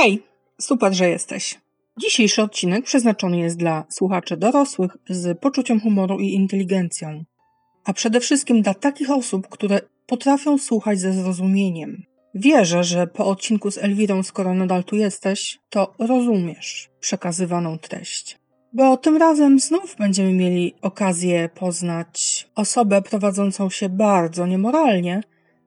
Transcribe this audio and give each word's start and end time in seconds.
Hej, 0.00 0.22
super, 0.60 0.94
że 0.94 1.08
jesteś. 1.08 1.60
Dzisiejszy 2.00 2.42
odcinek 2.42 2.84
przeznaczony 2.84 3.38
jest 3.38 3.56
dla 3.56 3.84
słuchaczy 3.88 4.36
dorosłych 4.36 4.96
z 5.08 5.38
poczuciem 5.38 5.80
humoru 5.80 6.18
i 6.18 6.32
inteligencją, 6.32 7.24
a 7.84 7.92
przede 7.92 8.20
wszystkim 8.20 8.62
dla 8.62 8.74
takich 8.74 9.10
osób, 9.10 9.48
które 9.48 9.80
potrafią 10.06 10.58
słuchać 10.58 11.00
ze 11.00 11.12
zrozumieniem. 11.12 12.02
Wierzę, 12.34 12.84
że 12.84 13.06
po 13.06 13.26
odcinku 13.26 13.70
z 13.70 13.78
Elwirą, 13.78 14.22
skoro 14.22 14.54
nadal 14.54 14.84
tu 14.84 14.96
jesteś, 14.96 15.58
to 15.70 15.94
rozumiesz 15.98 16.90
przekazywaną 17.00 17.78
treść. 17.78 18.38
Bo 18.72 18.96
tym 18.96 19.16
razem 19.16 19.60
znów 19.60 19.96
będziemy 19.98 20.32
mieli 20.32 20.74
okazję 20.82 21.48
poznać 21.54 22.48
osobę 22.54 23.02
prowadzącą 23.02 23.70
się 23.70 23.88
bardzo 23.88 24.46
niemoralnie, 24.46 25.20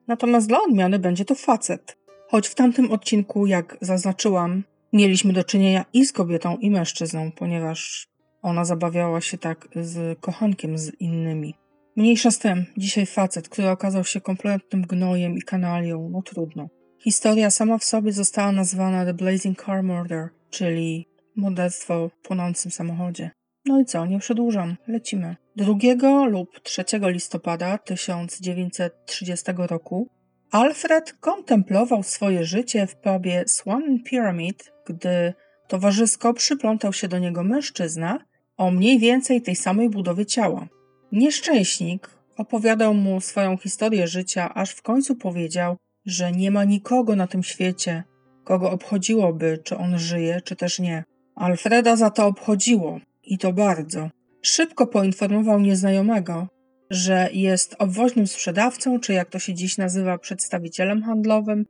natomiast 0.08 0.48
dla 0.48 0.62
odmiany 0.62 1.00
będzie 1.00 1.26
to 1.26 1.36
facet. 1.36 2.01
Choć 2.32 2.48
w 2.48 2.56
tamtym 2.56 2.92
odcinku, 2.92 3.46
jak 3.46 3.78
zaznaczyłam, 3.82 4.64
mieliśmy 4.94 5.34
do 5.34 5.44
czynienia 5.44 5.86
i 5.94 6.06
z 6.06 6.12
kobietą, 6.12 6.58
i 6.58 6.72
mężczyzną, 6.72 7.32
ponieważ 7.32 8.08
ona 8.42 8.66
zabawiała 8.66 9.22
się 9.22 9.38
tak 9.38 9.68
z 9.76 10.20
kochankiem 10.20 10.78
z 10.78 10.92
innymi. 11.00 11.56
Mniejsza 11.96 12.32
z 12.32 12.40
tym, 12.40 12.66
dzisiaj 12.78 13.06
facet, 13.06 13.50
który 13.50 13.70
okazał 13.70 14.04
się 14.04 14.22
kompletnym 14.22 14.82
gnojem 14.82 15.38
i 15.38 15.42
kanalią, 15.42 16.10
no 16.12 16.22
trudno. 16.22 16.70
Historia 17.00 17.50
sama 17.50 17.78
w 17.78 17.84
sobie 17.84 18.12
została 18.12 18.52
nazwana 18.52 19.06
The 19.06 19.14
Blazing 19.14 19.66
Car 19.66 19.84
Murder, 19.84 20.30
czyli 20.50 21.08
morderstwo 21.36 22.10
w 22.10 22.28
płonącym 22.28 22.72
samochodzie. 22.72 23.32
No 23.66 23.82
i 23.82 23.86
co, 23.86 24.06
nie 24.06 24.20
przedłużam, 24.20 24.76
lecimy. 24.88 25.36
2 25.56 26.26
lub 26.26 26.60
3 26.64 26.84
listopada 27.02 27.78
1930 27.78 29.46
roku 29.58 30.21
Alfred 30.52 31.14
kontemplował 31.14 32.04
swoje 32.04 32.46
życie 32.46 32.88
w 32.88 32.96
pubie 32.96 33.44
Swan 33.48 34.00
Pyramid, 34.10 34.74
gdy 34.86 35.34
towarzysko 35.68 36.34
przyplątał 36.34 36.94
się 36.94 37.08
do 37.08 37.20
niego 37.20 37.44
mężczyzna 37.44 38.20
o 38.58 38.72
mniej 38.72 39.00
więcej 39.00 39.42
tej 39.42 39.56
samej 39.56 39.90
budowie 39.90 40.26
ciała. 40.26 40.68
Nieszczęśnik 41.12 42.10
opowiadał 42.38 42.94
mu 42.94 43.22
swoją 43.22 43.58
historię 43.58 44.08
życia, 44.08 44.54
aż 44.54 44.72
w 44.72 44.82
końcu 44.82 45.16
powiedział, 45.16 45.78
że 46.06 46.32
nie 46.32 46.52
ma 46.52 46.64
nikogo 46.64 47.16
na 47.16 47.28
tym 47.28 47.44
świecie, 47.44 48.04
kogo 48.44 48.72
obchodziłoby, 48.72 49.60
czy 49.64 49.78
on 49.78 50.00
żyje, 50.00 50.42
czy 50.42 50.56
też 50.56 50.80
nie. 50.80 51.04
Alfreda 51.36 51.96
za 51.96 52.10
to 52.10 52.26
obchodziło 52.26 53.00
i 53.24 53.38
to 53.38 53.54
bardzo. 53.54 54.10
Szybko 54.42 54.88
poinformował 54.88 55.60
nieznajomego, 55.60 56.48
że 56.92 57.30
jest 57.34 57.76
obwoźnym 57.80 58.28
sprzedawcą, 58.28 59.00
czy 59.00 59.14
jak 59.14 59.30
to 59.30 59.40
się 59.40 59.54
dziś 59.54 59.78
nazywa, 59.78 60.18
przedstawicielem 60.18 61.04
handlowym 61.04 61.66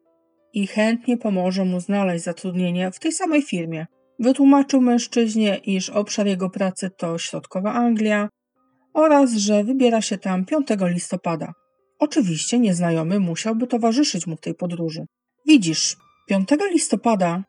i 0.54 0.68
chętnie 0.68 1.18
pomoże 1.18 1.66
mu 1.66 1.80
znaleźć 1.80 2.24
zatrudnienie 2.24 2.92
w 2.92 3.00
tej 3.00 3.12
samej 3.12 3.42
firmie. 3.42 3.86
Wytłumaczył 4.20 4.82
mężczyźnie, 4.82 5.58
iż 5.58 5.90
obszar 5.90 6.28
jego 6.28 6.50
pracy 6.50 6.90
to 6.98 7.18
środkowa 7.18 7.74
Anglia 7.74 8.30
oraz 8.94 9.34
że 9.34 9.64
wybiera 9.64 10.02
się 10.02 10.18
tam 10.18 10.46
5 10.46 10.68
listopada. 10.82 11.54
Oczywiście 12.00 12.60
nieznajomy 12.60 13.20
musiałby 13.20 13.68
towarzyszyć 13.68 14.28
mu 14.28 14.36
w 14.36 14.42
tej 14.42 14.56
podróży. 14.56 15.06
Widzisz, 15.48 15.98
5 16.28 16.50
listopada 16.72 17.44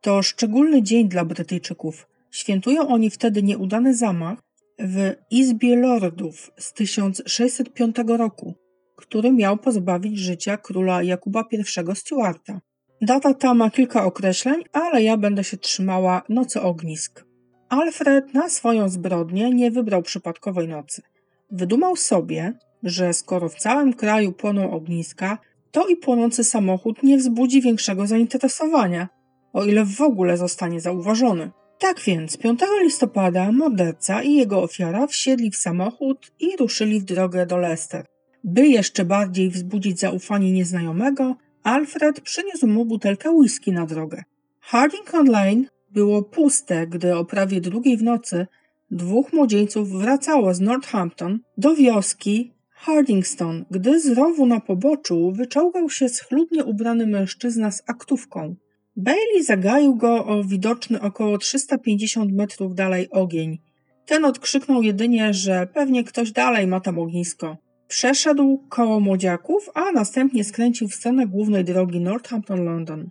to 0.00 0.22
szczególny 0.22 0.82
dzień 0.82 1.08
dla 1.08 1.24
Brytyjczyków. 1.24 2.06
Świętują 2.30 2.88
oni 2.88 3.10
wtedy 3.10 3.42
nieudany 3.42 3.94
zamach 3.94 4.45
w 4.78 5.14
Izbie 5.30 5.76
Lordów 5.76 6.50
z 6.58 6.72
1605 6.72 7.96
roku, 8.08 8.54
który 8.96 9.32
miał 9.32 9.56
pozbawić 9.56 10.18
życia 10.18 10.56
króla 10.56 11.02
Jakuba 11.02 11.44
I 11.50 11.64
Stuarta. 11.94 12.60
Data 13.02 13.34
ta 13.34 13.54
ma 13.54 13.70
kilka 13.70 14.04
określeń, 14.04 14.64
ale 14.72 15.02
ja 15.02 15.16
będę 15.16 15.44
się 15.44 15.56
trzymała 15.56 16.22
nocy 16.28 16.60
ognisk. 16.60 17.24
Alfred 17.68 18.34
na 18.34 18.48
swoją 18.48 18.88
zbrodnię 18.88 19.50
nie 19.50 19.70
wybrał 19.70 20.02
przypadkowej 20.02 20.68
nocy. 20.68 21.02
Wydumał 21.50 21.96
sobie, 21.96 22.52
że 22.82 23.12
skoro 23.12 23.48
w 23.48 23.54
całym 23.54 23.92
kraju 23.92 24.32
płoną 24.32 24.70
ogniska, 24.70 25.38
to 25.70 25.86
i 25.86 25.96
płonący 25.96 26.44
samochód 26.44 27.02
nie 27.02 27.18
wzbudzi 27.18 27.60
większego 27.60 28.06
zainteresowania, 28.06 29.08
o 29.52 29.64
ile 29.64 29.84
w 29.84 30.00
ogóle 30.00 30.36
zostanie 30.36 30.80
zauważony. 30.80 31.50
Tak 31.78 32.00
więc 32.00 32.36
5 32.36 32.60
listopada 32.82 33.52
morderca 33.52 34.22
i 34.22 34.34
jego 34.34 34.62
ofiara 34.62 35.06
wsiedli 35.06 35.50
w 35.50 35.56
samochód 35.56 36.32
i 36.40 36.56
ruszyli 36.56 37.00
w 37.00 37.04
drogę 37.04 37.46
do 37.46 37.56
Leicester. 37.56 38.06
By 38.44 38.66
jeszcze 38.66 39.04
bardziej 39.04 39.50
wzbudzić 39.50 40.00
zaufanie 40.00 40.52
nieznajomego, 40.52 41.36
Alfred 41.62 42.20
przyniósł 42.20 42.66
mu 42.66 42.84
butelkę 42.84 43.30
whisky 43.30 43.72
na 43.72 43.86
drogę. 43.86 44.22
Harding 44.60 45.12
Lane 45.12 45.64
było 45.90 46.22
puste, 46.22 46.86
gdy 46.86 47.16
o 47.16 47.24
prawie 47.24 47.60
drugiej 47.60 47.96
w 47.96 48.02
nocy 48.02 48.46
dwóch 48.90 49.32
młodzieńców 49.32 49.90
wracało 49.90 50.54
z 50.54 50.60
Northampton 50.60 51.38
do 51.58 51.74
wioski 51.74 52.52
Hardingston, 52.70 53.64
gdy 53.70 54.00
z 54.00 54.08
rowu 54.08 54.46
na 54.46 54.60
poboczu 54.60 55.32
wyczołgał 55.32 55.90
się 55.90 56.08
schludnie 56.08 56.64
ubrany 56.64 57.06
mężczyzna 57.06 57.70
z 57.70 57.82
aktówką. 57.86 58.56
Bailey 58.96 59.42
zagaił 59.42 59.94
go 59.94 60.26
o 60.26 60.44
widoczny 60.44 61.00
około 61.00 61.38
350 61.38 62.32
metrów 62.32 62.74
dalej 62.74 63.10
ogień. 63.10 63.58
Ten 64.06 64.24
odkrzyknął 64.24 64.82
jedynie, 64.82 65.34
że 65.34 65.68
pewnie 65.74 66.04
ktoś 66.04 66.32
dalej 66.32 66.66
ma 66.66 66.80
tam 66.80 66.98
ognisko. 66.98 67.56
Przeszedł 67.88 68.64
koło 68.68 69.00
młodziaków, 69.00 69.70
a 69.74 69.92
następnie 69.92 70.44
skręcił 70.44 70.88
w 70.88 70.94
stronę 70.94 71.26
głównej 71.26 71.64
drogi 71.64 72.00
Northampton-London. 72.00 73.04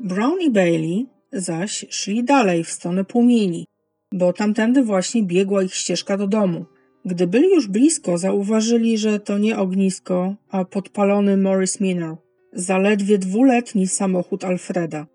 Brown 0.00 0.40
i 0.40 0.50
Bailey 0.50 1.06
zaś 1.32 1.86
szli 1.90 2.24
dalej 2.24 2.64
w 2.64 2.70
stronę 2.70 3.04
płomieni, 3.04 3.66
bo 4.12 4.32
tamtędy 4.32 4.82
właśnie 4.82 5.22
biegła 5.22 5.62
ich 5.62 5.74
ścieżka 5.74 6.16
do 6.16 6.26
domu. 6.26 6.64
Gdy 7.04 7.26
byli 7.26 7.48
już 7.48 7.68
blisko, 7.68 8.18
zauważyli, 8.18 8.98
że 8.98 9.20
to 9.20 9.38
nie 9.38 9.58
ognisko, 9.58 10.34
a 10.50 10.64
podpalony 10.64 11.36
Morris 11.36 11.80
Minor, 11.80 12.16
zaledwie 12.52 13.18
dwuletni 13.18 13.86
samochód 13.86 14.44
Alfreda. 14.44 15.06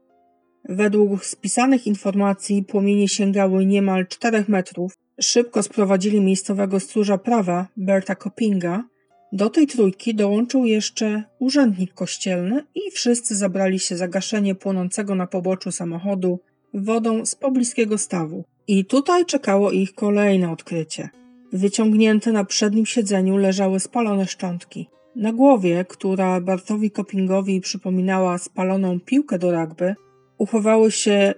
Według 0.70 1.26
spisanych 1.26 1.88
informacji 1.88 2.64
płomienie 2.64 3.08
sięgały 3.08 3.66
niemal 3.66 4.08
czterech 4.08 4.50
metrów. 4.50 4.94
Szybko 5.22 5.64
sprowadzili 5.64 6.22
miejscowego 6.22 6.80
stróża 6.80 7.18
prawa, 7.18 7.68
Berta 7.78 8.16
Coppinga. 8.16 8.84
Do 9.32 9.50
tej 9.50 9.68
trójki 9.68 10.16
dołączył 10.16 10.66
jeszcze 10.66 11.24
urzędnik 11.40 11.94
kościelny 11.94 12.64
i 12.76 12.92
wszyscy 12.92 13.36
zabrali 13.36 13.80
się 13.80 13.98
za 13.98 14.08
gaszenie 14.08 14.56
płonącego 14.56 15.16
na 15.16 15.28
poboczu 15.28 15.72
samochodu 15.72 16.40
wodą 16.74 17.26
z 17.26 17.36
pobliskiego 17.36 17.98
stawu. 17.98 18.44
I 18.68 18.86
tutaj 18.86 19.26
czekało 19.26 19.72
ich 19.72 19.94
kolejne 19.94 20.52
odkrycie. 20.52 21.10
Wyciągnięte 21.54 22.32
na 22.32 22.46
przednim 22.46 22.86
siedzeniu 22.86 23.38
leżały 23.38 23.80
spalone 23.80 24.28
szczątki. 24.28 24.88
Na 25.16 25.34
głowie, 25.34 25.86
która 25.90 26.42
Bartowi 26.42 26.92
Coppingowi 26.92 27.62
przypominała 27.62 28.38
spaloną 28.38 29.00
piłkę 29.00 29.40
do 29.40 29.52
rugby, 29.52 29.96
uchowały 30.38 30.92
się 30.92 31.34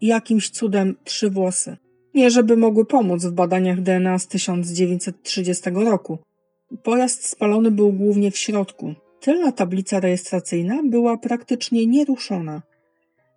jakimś 0.00 0.50
cudem 0.50 0.96
trzy 1.04 1.30
włosy. 1.30 1.76
Nie 2.14 2.30
żeby 2.30 2.56
mogły 2.56 2.84
pomóc 2.86 3.24
w 3.24 3.32
badaniach 3.32 3.80
DNA 3.80 4.18
z 4.18 4.26
1930 4.26 5.70
roku. 5.70 6.18
Pojazd 6.82 7.24
spalony 7.28 7.70
był 7.70 7.92
głównie 7.92 8.30
w 8.30 8.38
środku. 8.38 8.94
Tylna 9.20 9.52
tablica 9.52 10.00
rejestracyjna 10.00 10.82
była 10.84 11.18
praktycznie 11.18 11.86
nieruszona. 11.86 12.62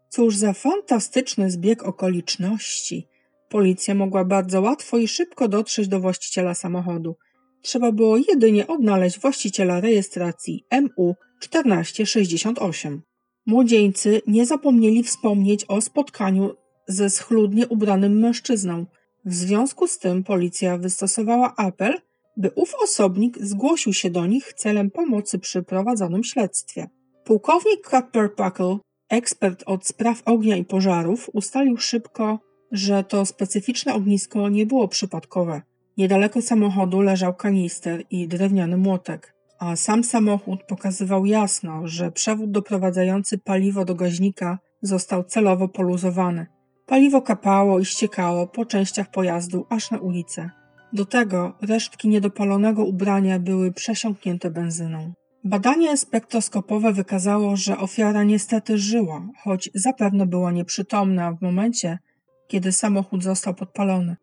Cóż 0.09 0.35
za 0.35 0.53
fantastyczny 0.53 1.51
zbieg 1.51 1.83
okoliczności. 1.83 3.07
Policja 3.49 3.95
mogła 3.95 4.25
bardzo 4.25 4.61
łatwo 4.61 4.97
i 4.97 5.07
szybko 5.07 5.47
dotrzeć 5.47 5.87
do 5.87 5.99
właściciela 5.99 6.53
samochodu. 6.53 7.15
Trzeba 7.61 7.91
było 7.91 8.17
jedynie 8.17 8.67
odnaleźć 8.67 9.19
właściciela 9.19 9.79
rejestracji 9.79 10.65
MU 10.81 11.15
1468. 11.39 13.01
Młodzieńcy 13.49 14.21
nie 14.27 14.45
zapomnieli 14.45 15.03
wspomnieć 15.03 15.65
o 15.65 15.81
spotkaniu 15.81 16.49
ze 16.87 17.09
schludnie 17.09 17.67
ubranym 17.67 18.19
mężczyzną. 18.19 18.85
W 19.25 19.33
związku 19.33 19.87
z 19.87 19.99
tym 19.99 20.23
policja 20.23 20.77
wystosowała 20.77 21.55
apel, 21.55 21.93
by 22.37 22.51
ów 22.55 22.75
osobnik 22.83 23.37
zgłosił 23.41 23.93
się 23.93 24.09
do 24.09 24.25
nich 24.25 24.53
celem 24.53 24.91
pomocy 24.91 25.39
przy 25.39 25.63
prowadzonym 25.63 26.23
śledztwie. 26.23 26.89
Pułkownik 27.23 27.89
Copperbuckle, 27.89 28.77
ekspert 29.09 29.63
od 29.65 29.87
spraw 29.87 30.21
ognia 30.25 30.57
i 30.57 30.65
pożarów, 30.65 31.29
ustalił 31.33 31.77
szybko, 31.77 32.39
że 32.71 33.03
to 33.03 33.25
specyficzne 33.25 33.93
ognisko 33.93 34.49
nie 34.49 34.65
było 34.65 34.87
przypadkowe. 34.87 35.61
Niedaleko 35.97 36.41
samochodu 36.41 37.01
leżał 37.01 37.33
kanister 37.33 38.03
i 38.09 38.27
drewniany 38.27 38.77
młotek 38.77 39.38
a 39.59 39.75
sam 39.75 40.03
samochód 40.03 40.63
pokazywał 40.63 41.25
jasno, 41.25 41.87
że 41.87 42.11
przewód 42.11 42.51
doprowadzający 42.51 43.37
paliwo 43.37 43.85
do 43.85 43.95
gaźnika 43.95 44.59
został 44.81 45.23
celowo 45.23 45.67
poluzowany. 45.67 46.45
Paliwo 46.85 47.21
kapało 47.21 47.79
i 47.79 47.85
ściekało 47.85 48.47
po 48.47 48.65
częściach 48.65 49.11
pojazdu 49.11 49.65
aż 49.69 49.91
na 49.91 49.97
ulicę. 49.97 50.49
Do 50.93 51.05
tego 51.05 51.57
resztki 51.61 52.09
niedopalonego 52.09 52.85
ubrania 52.85 53.39
były 53.39 53.71
przesiąknięte 53.71 54.51
benzyną. 54.51 55.13
Badanie 55.43 55.97
spektroskopowe 55.97 56.93
wykazało, 56.93 57.55
że 57.55 57.77
ofiara 57.77 58.23
niestety 58.23 58.77
żyła, 58.77 59.27
choć 59.43 59.69
zapewne 59.75 60.25
była 60.25 60.51
nieprzytomna 60.51 61.31
w 61.31 61.41
momencie, 61.41 61.99
kiedy 62.47 62.71
samochód 62.71 63.23
został 63.23 63.53
podpalony. 63.53 64.15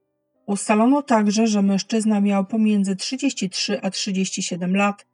Ustalono 0.47 1.03
także, 1.03 1.47
że 1.47 1.63
mężczyzna 1.63 2.21
miał 2.21 2.45
pomiędzy 2.47 2.97
33 2.97 3.81
a 3.83 3.91
37 3.91 4.77
lat. 4.77 5.07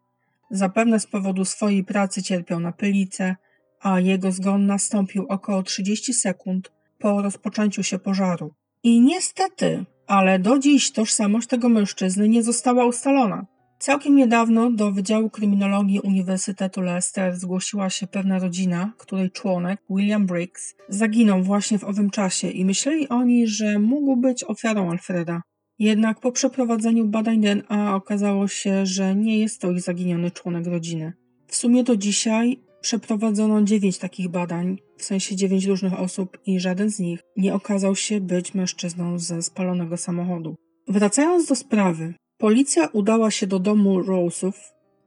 Zapewne 0.52 1.00
z 1.00 1.06
powodu 1.06 1.44
swojej 1.44 1.84
pracy 1.84 2.22
cierpiał 2.22 2.60
na 2.60 2.72
pylicę, 2.72 3.36
a 3.80 4.00
jego 4.00 4.32
zgon 4.32 4.66
nastąpił 4.66 5.26
około 5.28 5.62
30 5.62 6.14
sekund 6.14 6.72
po 6.98 7.22
rozpoczęciu 7.22 7.82
się 7.82 7.98
pożaru. 7.98 8.54
I 8.82 9.00
niestety, 9.00 9.84
ale 10.06 10.38
do 10.38 10.58
dziś 10.58 10.92
tożsamość 10.92 11.48
tego 11.48 11.68
mężczyzny 11.68 12.28
nie 12.28 12.42
została 12.42 12.84
ustalona. 12.84 13.46
Całkiem 13.78 14.16
niedawno 14.16 14.70
do 14.70 14.92
Wydziału 14.92 15.30
Kryminologii 15.30 16.00
Uniwersytetu 16.00 16.80
Leicester 16.80 17.36
zgłosiła 17.36 17.90
się 17.90 18.06
pewna 18.06 18.38
rodzina, 18.38 18.92
której 18.98 19.30
członek, 19.30 19.80
William 19.90 20.26
Briggs, 20.26 20.74
zaginął 20.88 21.42
właśnie 21.42 21.78
w 21.78 21.84
owym 21.84 22.10
czasie 22.10 22.48
i 22.48 22.64
myśleli 22.64 23.08
oni, 23.08 23.46
że 23.46 23.78
mógł 23.78 24.16
być 24.16 24.44
ofiarą 24.44 24.90
Alfreda. 24.90 25.42
Jednak 25.82 26.20
po 26.20 26.32
przeprowadzeniu 26.32 27.04
badań 27.04 27.40
DNA 27.40 27.94
okazało 27.94 28.48
się, 28.48 28.86
że 28.86 29.14
nie 29.14 29.38
jest 29.38 29.60
to 29.60 29.70
ich 29.70 29.80
zaginiony 29.80 30.30
członek 30.30 30.66
rodziny. 30.66 31.12
W 31.46 31.56
sumie 31.56 31.84
do 31.84 31.96
dzisiaj 31.96 32.60
przeprowadzono 32.80 33.62
dziewięć 33.62 33.98
takich 33.98 34.28
badań, 34.28 34.78
w 34.96 35.04
sensie 35.04 35.36
dziewięć 35.36 35.64
różnych 35.64 36.00
osób 36.00 36.38
i 36.46 36.60
żaden 36.60 36.90
z 36.90 36.98
nich 36.98 37.20
nie 37.36 37.54
okazał 37.54 37.96
się 37.96 38.20
być 38.20 38.54
mężczyzną 38.54 39.18
ze 39.18 39.42
spalonego 39.42 39.96
samochodu. 39.96 40.54
Wracając 40.88 41.46
do 41.46 41.54
sprawy, 41.54 42.14
Policja 42.38 42.86
udała 42.92 43.30
się 43.30 43.46
do 43.46 43.58
domu 43.58 44.00
Rose'ów, 44.00 44.52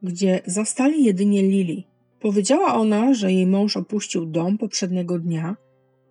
gdzie 0.02 0.40
zastali 0.46 1.04
jedynie 1.04 1.42
Lily. 1.42 1.82
Powiedziała 2.20 2.74
ona, 2.74 3.14
że 3.14 3.32
jej 3.32 3.46
mąż 3.46 3.76
opuścił 3.76 4.26
dom 4.26 4.58
poprzedniego 4.58 5.18
dnia, 5.18 5.56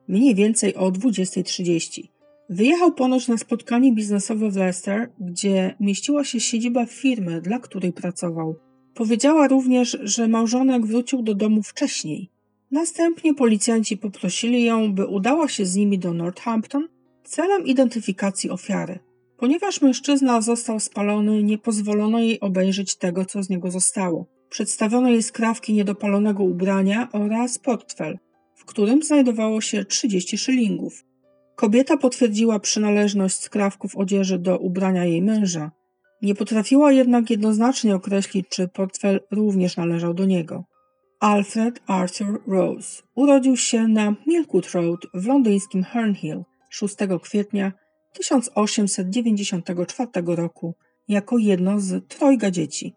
mniej 0.07 0.35
więcej 0.35 0.75
o 0.75 0.91
20.30. 0.91 2.14
Wyjechał 2.50 2.94
ponoć 2.94 3.27
na 3.27 3.38
spotkanie 3.38 3.94
biznesowe 3.94 4.50
w 4.50 4.56
Leicester, 4.56 5.12
gdzie 5.19 5.75
mieściła 5.80 6.24
się 6.24 6.39
siedziba 6.39 6.86
firmy, 6.86 7.42
dla 7.42 7.59
której 7.59 7.94
pracował. 7.94 8.56
Powiedziała 8.94 9.47
również, 9.47 9.97
że 10.03 10.27
małżonek 10.27 10.86
wrócił 10.86 11.21
do 11.24 11.36
domu 11.36 11.63
wcześniej. 11.63 12.30
Następnie 12.71 13.33
policjanci 13.33 13.97
poprosili 13.97 14.63
ją, 14.63 14.94
by 14.94 15.06
udała 15.06 15.47
się 15.47 15.65
z 15.65 15.75
nimi 15.75 16.00
do 16.00 16.13
Northampton 16.13 16.88
celem 17.24 17.65
identyfikacji 17.65 18.50
ofiary. 18.50 19.00
Ponieważ 19.38 19.81
mężczyzna 19.81 20.41
został 20.41 20.80
spalony, 20.80 21.44
nie 21.44 21.57
pozwolono 21.57 22.19
jej 22.19 22.39
obejrzeć 22.39 22.95
tego, 22.95 23.25
co 23.25 23.44
z 23.44 23.50
niego 23.50 23.71
zostało. 23.71 24.25
Przedstawiono 24.50 25.09
jej 25.09 25.24
skrawki 25.24 25.74
niedopalonego 25.74 26.44
ubrania 26.44 27.09
oraz 27.12 27.59
portfel, 27.59 28.18
w 28.56 28.65
którym 28.65 29.03
znajdowało 29.03 29.62
się 29.62 29.86
30 29.86 30.38
szylingów. 30.38 31.06
Kobieta 31.56 31.98
potwierdziła 31.98 32.60
przynależność 32.60 33.36
skrawków 33.36 33.98
odzieży 33.98 34.40
do 34.40 34.57
ubrania 34.57 35.06
jej 35.06 35.22
męża. 35.22 35.72
Nie 36.22 36.36
potrafiła 36.36 36.92
jednak 36.92 37.30
jednoznacznie 37.30 37.96
określić, 37.96 38.46
czy 38.50 38.68
portfel 38.68 39.19
również 39.31 39.78
należał 39.78 40.13
do 40.13 40.25
niego. 40.25 40.63
Alfred 41.19 41.80
Arthur 41.88 42.44
Rose 42.48 43.04
urodził 43.16 43.57
się 43.57 43.88
na 43.88 44.16
Milkwood 44.28 44.72
Road 44.72 45.00
w 45.13 45.28
londyńskim 45.28 45.84
Hernhill 45.84 46.44
6 46.69 46.96
kwietnia 47.24 47.72
1894 48.13 50.10
roku 50.25 50.75
jako 51.08 51.38
jedno 51.38 51.80
z 51.80 52.08
trojga 52.08 52.51
dzieci. 52.51 52.94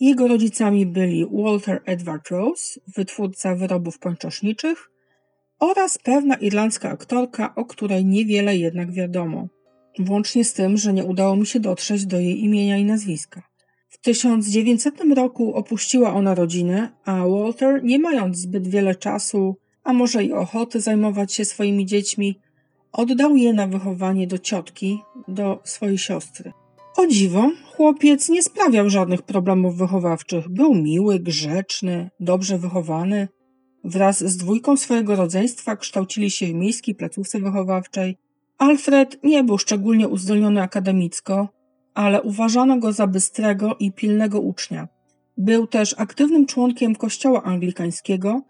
Jego 0.00 0.28
rodzicami 0.28 0.86
byli 0.86 1.26
Walter 1.32 1.82
Edward 1.86 2.30
Rose, 2.30 2.80
wytwórca 2.96 3.54
wyrobów 3.54 3.98
pończoszniczych, 3.98 4.90
oraz 5.64 5.98
pewna 5.98 6.34
irlandzka 6.34 6.90
aktorka, 6.90 7.54
o 7.54 7.64
której 7.64 8.04
niewiele 8.04 8.56
jednak 8.56 8.92
wiadomo, 8.92 9.48
włącznie 9.98 10.44
z 10.44 10.52
tym, 10.52 10.76
że 10.76 10.92
nie 10.92 11.04
udało 11.04 11.36
mi 11.36 11.46
się 11.46 11.60
dotrzeć 11.60 12.06
do 12.06 12.20
jej 12.20 12.44
imienia 12.44 12.76
i 12.78 12.84
nazwiska. 12.84 13.42
W 13.88 13.98
1900 13.98 15.00
roku 15.16 15.54
opuściła 15.54 16.14
ona 16.14 16.34
rodzinę, 16.34 16.88
a 17.04 17.28
Walter, 17.28 17.84
nie 17.84 17.98
mając 17.98 18.38
zbyt 18.38 18.68
wiele 18.68 18.94
czasu, 18.94 19.56
a 19.84 19.92
może 19.92 20.24
i 20.24 20.32
ochoty 20.32 20.80
zajmować 20.80 21.32
się 21.34 21.44
swoimi 21.44 21.86
dziećmi, 21.86 22.40
Oddał 22.94 23.36
je 23.36 23.52
na 23.52 23.66
wychowanie 23.66 24.26
do 24.26 24.38
ciotki, 24.38 24.98
do 25.28 25.60
swojej 25.64 25.98
siostry. 25.98 26.52
O 26.96 27.06
dziwo, 27.06 27.50
chłopiec 27.76 28.28
nie 28.28 28.42
sprawiał 28.42 28.90
żadnych 28.90 29.22
problemów 29.22 29.76
wychowawczych. 29.76 30.48
Był 30.48 30.74
miły, 30.74 31.18
grzeczny, 31.18 32.10
dobrze 32.20 32.58
wychowany. 32.58 33.28
Wraz 33.84 34.24
z 34.24 34.36
dwójką 34.36 34.76
swojego 34.76 35.16
rodzeństwa 35.16 35.76
kształcili 35.76 36.30
się 36.30 36.46
w 36.46 36.54
miejskiej 36.54 36.94
placówce 36.94 37.40
wychowawczej. 37.40 38.16
Alfred 38.58 39.24
nie 39.24 39.44
był 39.44 39.58
szczególnie 39.58 40.08
uzdolniony 40.08 40.62
akademicko, 40.62 41.48
ale 41.94 42.22
uważano 42.22 42.78
go 42.78 42.92
za 42.92 43.06
bystrego 43.06 43.76
i 43.80 43.92
pilnego 43.92 44.40
ucznia. 44.40 44.88
Był 45.36 45.66
też 45.66 45.94
aktywnym 45.98 46.46
członkiem 46.46 46.94
kościoła 46.94 47.42
anglikańskiego 47.42 48.42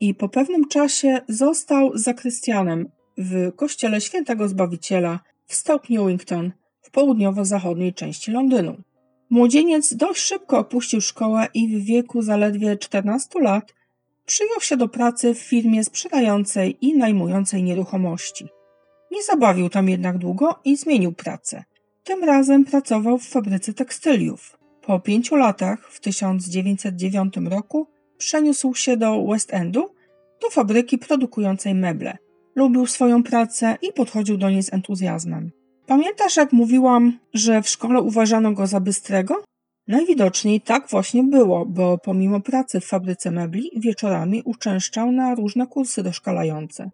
i 0.00 0.14
po 0.14 0.28
pewnym 0.28 0.68
czasie 0.68 1.20
został 1.28 1.98
zakrystianem 1.98 2.88
w 3.18 3.52
kościele 3.56 4.00
świętego 4.00 4.48
Zbawiciela 4.48 5.20
w 5.46 5.54
Stoke 5.54 5.86
Newington 5.90 6.52
w 6.82 6.90
południowo-zachodniej 6.90 7.94
części 7.94 8.30
Londynu. 8.30 8.76
Młodzieniec 9.30 9.94
dość 9.94 10.20
szybko 10.20 10.58
opuścił 10.58 11.00
szkołę 11.00 11.46
i 11.54 11.68
w 11.68 11.84
wieku 11.84 12.22
zaledwie 12.22 12.76
14 12.76 13.40
lat 13.40 13.74
przyjął 14.26 14.60
się 14.60 14.76
do 14.76 14.88
pracy 14.88 15.34
w 15.34 15.38
firmie 15.38 15.84
sprzedającej 15.84 16.76
i 16.80 16.98
najmującej 16.98 17.62
nieruchomości. 17.62 18.48
Nie 19.10 19.22
zabawił 19.22 19.68
tam 19.68 19.88
jednak 19.88 20.18
długo 20.18 20.54
i 20.64 20.76
zmienił 20.76 21.12
pracę. 21.12 21.64
Tym 22.04 22.24
razem 22.24 22.64
pracował 22.64 23.18
w 23.18 23.28
fabryce 23.28 23.74
tekstyliów. 23.74 24.58
Po 24.82 25.00
pięciu 25.00 25.36
latach, 25.36 25.90
w 25.90 26.00
1909 26.00 27.34
roku, 27.50 27.86
przeniósł 28.18 28.74
się 28.74 28.96
do 28.96 29.26
West 29.26 29.54
Endu, 29.54 29.94
do 30.42 30.50
fabryki 30.50 30.98
produkującej 30.98 31.74
meble. 31.74 32.18
Lubił 32.54 32.86
swoją 32.86 33.22
pracę 33.22 33.76
i 33.82 33.92
podchodził 33.92 34.36
do 34.36 34.50
niej 34.50 34.62
z 34.62 34.72
entuzjazmem. 34.72 35.50
Pamiętasz, 35.86 36.36
jak 36.36 36.52
mówiłam, 36.52 37.18
że 37.34 37.62
w 37.62 37.68
szkole 37.68 38.00
uważano 38.00 38.52
go 38.52 38.66
za 38.66 38.80
bystrego? 38.80 39.42
Najwidoczniej 39.88 40.60
tak 40.60 40.88
właśnie 40.88 41.24
było, 41.24 41.66
bo 41.66 41.98
pomimo 41.98 42.40
pracy 42.40 42.80
w 42.80 42.84
fabryce 42.84 43.30
mebli, 43.30 43.70
wieczorami 43.76 44.42
uczęszczał 44.44 45.12
na 45.12 45.34
różne 45.34 45.66
kursy 45.66 46.02
doszkalające. 46.02 46.90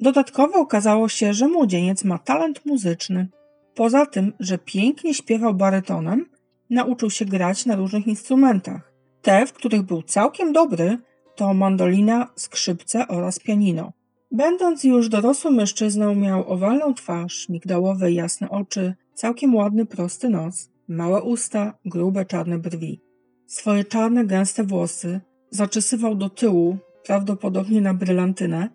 Dodatkowo 0.00 0.58
okazało 0.58 1.08
się, 1.08 1.34
że 1.34 1.48
młodzieniec 1.48 2.04
ma 2.04 2.18
talent 2.18 2.66
muzyczny. 2.66 3.28
Poza 3.74 4.06
tym, 4.06 4.32
że 4.40 4.58
pięknie 4.58 5.14
śpiewał 5.14 5.54
barytonem, 5.54 6.26
nauczył 6.70 7.10
się 7.10 7.24
grać 7.24 7.66
na 7.66 7.76
różnych 7.76 8.06
instrumentach. 8.06 8.92
Te, 9.22 9.46
w 9.46 9.52
których 9.52 9.82
był 9.82 10.02
całkiem 10.02 10.52
dobry, 10.52 10.98
to 11.36 11.54
mandolina, 11.54 12.28
skrzypce 12.36 13.08
oraz 13.08 13.38
pianino. 13.38 13.92
Będąc 14.32 14.84
już 14.84 15.08
dorosłym 15.08 15.54
mężczyzną, 15.54 16.14
miał 16.14 16.52
owalną 16.52 16.94
twarz, 16.94 17.48
migdałowe 17.48 18.12
jasne 18.12 18.50
oczy, 18.50 18.94
całkiem 19.14 19.54
ładny 19.54 19.86
prosty 19.86 20.28
nos, 20.28 20.70
małe 20.88 21.22
usta, 21.22 21.78
grube 21.84 22.24
czarne 22.24 22.58
brwi. 22.58 23.00
Swoje 23.46 23.84
czarne 23.84 24.24
gęste 24.24 24.64
włosy 24.64 25.20
zaczesywał 25.50 26.14
do 26.14 26.30
tyłu, 26.30 26.78
prawdopodobnie 27.04 27.80
na 27.80 27.94
brylantynę, 27.94 28.68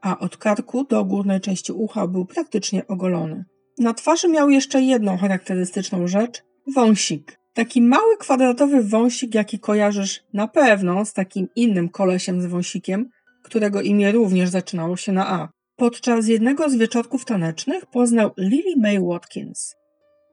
a 0.00 0.18
od 0.18 0.36
karku 0.36 0.84
do 0.84 1.04
górnej 1.04 1.40
części 1.40 1.72
ucha 1.72 2.06
był 2.06 2.26
praktycznie 2.26 2.86
ogolony. 2.86 3.44
Na 3.78 3.94
twarzy 3.94 4.28
miał 4.28 4.50
jeszcze 4.50 4.82
jedną 4.82 5.16
charakterystyczną 5.16 6.06
rzecz 6.06 6.42
wąsik. 6.74 7.38
Taki 7.54 7.82
mały 7.82 8.16
kwadratowy 8.16 8.82
wąsik, 8.82 9.34
jaki 9.34 9.58
kojarzysz 9.58 10.24
na 10.32 10.48
pewno 10.48 11.04
z 11.04 11.12
takim 11.12 11.48
innym 11.56 11.88
kolesiem 11.88 12.42
z 12.42 12.46
wąsikiem, 12.46 13.10
którego 13.42 13.80
imię 13.80 14.12
również 14.12 14.48
zaczynało 14.48 14.96
się 14.96 15.12
na 15.12 15.28
A. 15.28 15.48
Podczas 15.76 16.26
jednego 16.26 16.70
z 16.70 16.76
wieczorków 16.76 17.24
tanecznych 17.24 17.86
poznał 17.86 18.30
Lily 18.38 18.76
May 18.76 19.00
Watkins. 19.00 19.74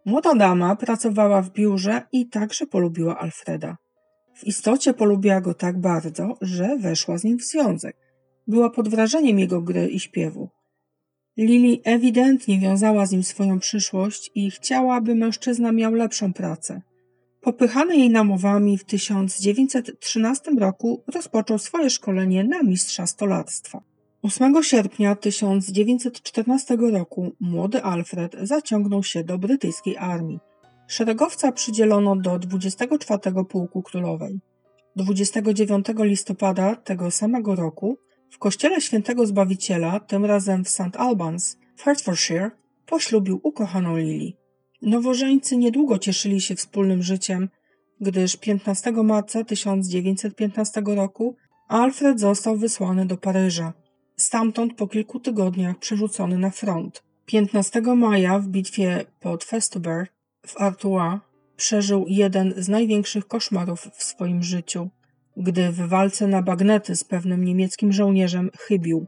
Młoda 0.06 0.36
dama 0.36 0.76
pracowała 0.76 1.42
w 1.42 1.52
biurze 1.52 2.02
i 2.12 2.30
także 2.30 2.66
polubiła 2.68 3.20
Alfreda. 3.20 3.78
W 4.36 4.44
istocie 4.44 4.94
polubiła 4.94 5.42
go 5.42 5.54
tak 5.54 5.80
bardzo, 5.80 6.38
że 6.42 6.78
weszła 6.78 7.18
z 7.18 7.24
nim 7.24 7.38
w 7.38 7.44
związek. 7.44 7.98
Była 8.48 8.70
pod 8.70 8.90
wrażeniem 8.90 9.40
jego 9.40 9.62
gry 9.62 9.88
i 9.88 10.00
śpiewu. 10.00 10.50
Lily 11.38 11.80
ewidentnie 11.84 12.60
wiązała 12.60 13.06
z 13.06 13.12
nim 13.12 13.24
swoją 13.24 13.60
przyszłość 13.60 14.32
i 14.36 14.52
chciała, 14.52 15.02
by 15.02 15.16
mężczyzna 15.16 15.72
miał 15.72 15.94
lepszą 15.94 16.34
pracę. 16.34 16.82
Popychany 17.42 17.98
jej 17.98 18.10
namowami 18.10 18.78
w 18.78 18.84
1913 18.84 20.52
roku 20.60 21.04
rozpoczął 21.08 21.58
swoje 21.58 21.90
szkolenie 21.90 22.44
na 22.44 22.64
mistrza 22.64 23.08
stolactwa. 23.08 23.91
8 24.24 24.64
sierpnia 24.64 25.16
1914 25.16 26.78
roku 26.92 27.32
młody 27.40 27.84
Alfred 27.84 28.36
zaciągnął 28.42 29.04
się 29.04 29.24
do 29.24 29.38
brytyjskiej 29.38 29.98
armii. 29.98 30.40
Szeregowca 30.88 31.52
przydzielono 31.52 32.16
do 32.16 32.40
24 32.40 33.46
Pułku 33.50 33.82
Królowej. 33.82 34.40
29 34.96 35.86
listopada 36.00 36.76
tego 36.76 37.12
samego 37.12 37.56
roku 37.56 37.98
w 38.30 38.38
kościele 38.38 38.82
świętego 38.82 39.26
Zbawiciela, 39.26 40.00
tym 40.00 40.26
razem 40.26 40.64
w 40.66 40.70
St. 40.70 40.96
Albans 40.98 41.58
w 41.76 41.84
Hertfordshire, 41.84 42.52
poślubił 42.86 43.40
ukochaną 43.44 43.98
Lili. 43.98 44.38
Nowożeńcy 44.82 45.58
niedługo 45.58 46.00
cieszyli 46.00 46.42
się 46.42 46.56
wspólnym 46.56 47.04
życiem, 47.04 47.50
gdyż 48.02 48.38
15 48.38 48.92
marca 48.92 49.44
1915 49.44 50.82
roku 50.86 51.36
Alfred 51.68 52.20
został 52.20 52.58
wysłany 52.58 53.06
do 53.06 53.18
Paryża. 53.18 53.81
Stamtąd 54.22 54.74
po 54.74 54.88
kilku 54.88 55.20
tygodniach 55.20 55.80
przerzucony 55.80 56.38
na 56.38 56.50
front. 56.50 57.04
15 57.26 57.82
maja 57.82 58.40
w 58.40 58.48
bitwie 58.48 59.06
pod 59.20 59.44
Festubert 59.44 60.12
w 60.48 60.62
Artois 60.62 61.20
przeżył 61.56 62.06
jeden 62.08 62.54
z 62.58 62.70
największych 62.70 63.28
koszmarów 63.28 63.90
w 63.94 64.04
swoim 64.04 64.44
życiu, 64.44 64.90
gdy 65.38 65.72
w 65.72 65.78
walce 65.78 66.28
na 66.28 66.42
bagnety 66.42 66.96
z 66.96 67.04
pewnym 67.04 67.46
niemieckim 67.46 67.94
żołnierzem 67.94 68.50
chybił. 68.60 69.08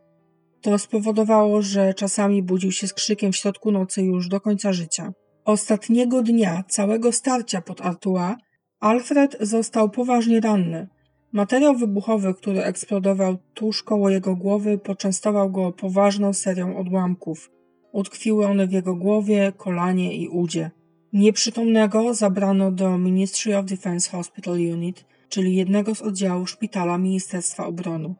To 0.61 0.79
spowodowało, 0.79 1.61
że 1.61 1.93
czasami 1.93 2.43
budził 2.43 2.71
się 2.71 2.87
z 2.87 2.93
krzykiem 2.93 3.31
w 3.31 3.37
środku 3.37 3.71
nocy 3.71 4.01
już 4.01 4.27
do 4.27 4.41
końca 4.41 4.73
życia. 4.73 5.13
Ostatniego 5.45 6.23
dnia 6.23 6.63
całego 6.67 7.11
starcia 7.11 7.61
pod 7.61 7.81
Artois 7.81 8.35
Alfred 8.79 9.37
został 9.39 9.89
poważnie 9.89 10.39
ranny. 10.39 10.87
Materiał 11.33 11.75
wybuchowy, 11.75 12.33
który 12.33 12.63
eksplodował 12.63 13.37
tuż 13.53 13.83
koło 13.83 14.09
jego 14.09 14.35
głowy, 14.35 14.77
poczęstował 14.77 15.51
go 15.51 15.71
poważną 15.71 16.33
serią 16.33 16.77
odłamków. 16.77 17.51
Utkwiły 17.91 18.45
one 18.47 18.67
w 18.67 18.71
jego 18.71 18.95
głowie, 18.95 19.53
kolanie 19.57 20.17
i 20.17 20.27
udzie. 20.27 20.71
Nieprzytomnego 21.13 22.13
zabrano 22.13 22.71
do 22.71 22.97
Ministry 22.97 23.57
of 23.57 23.65
Defense 23.65 24.11
Hospital 24.11 24.53
Unit, 24.53 25.05
czyli 25.29 25.55
jednego 25.55 25.95
z 25.95 26.01
oddziałów 26.01 26.49
szpitala 26.49 26.97
Ministerstwa 26.97 27.65
Obrony. 27.65 28.15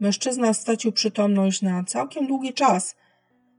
Mężczyzna 0.00 0.54
stracił 0.54 0.92
przytomność 0.92 1.62
na 1.62 1.84
całkiem 1.84 2.26
długi 2.26 2.52
czas, 2.52 2.96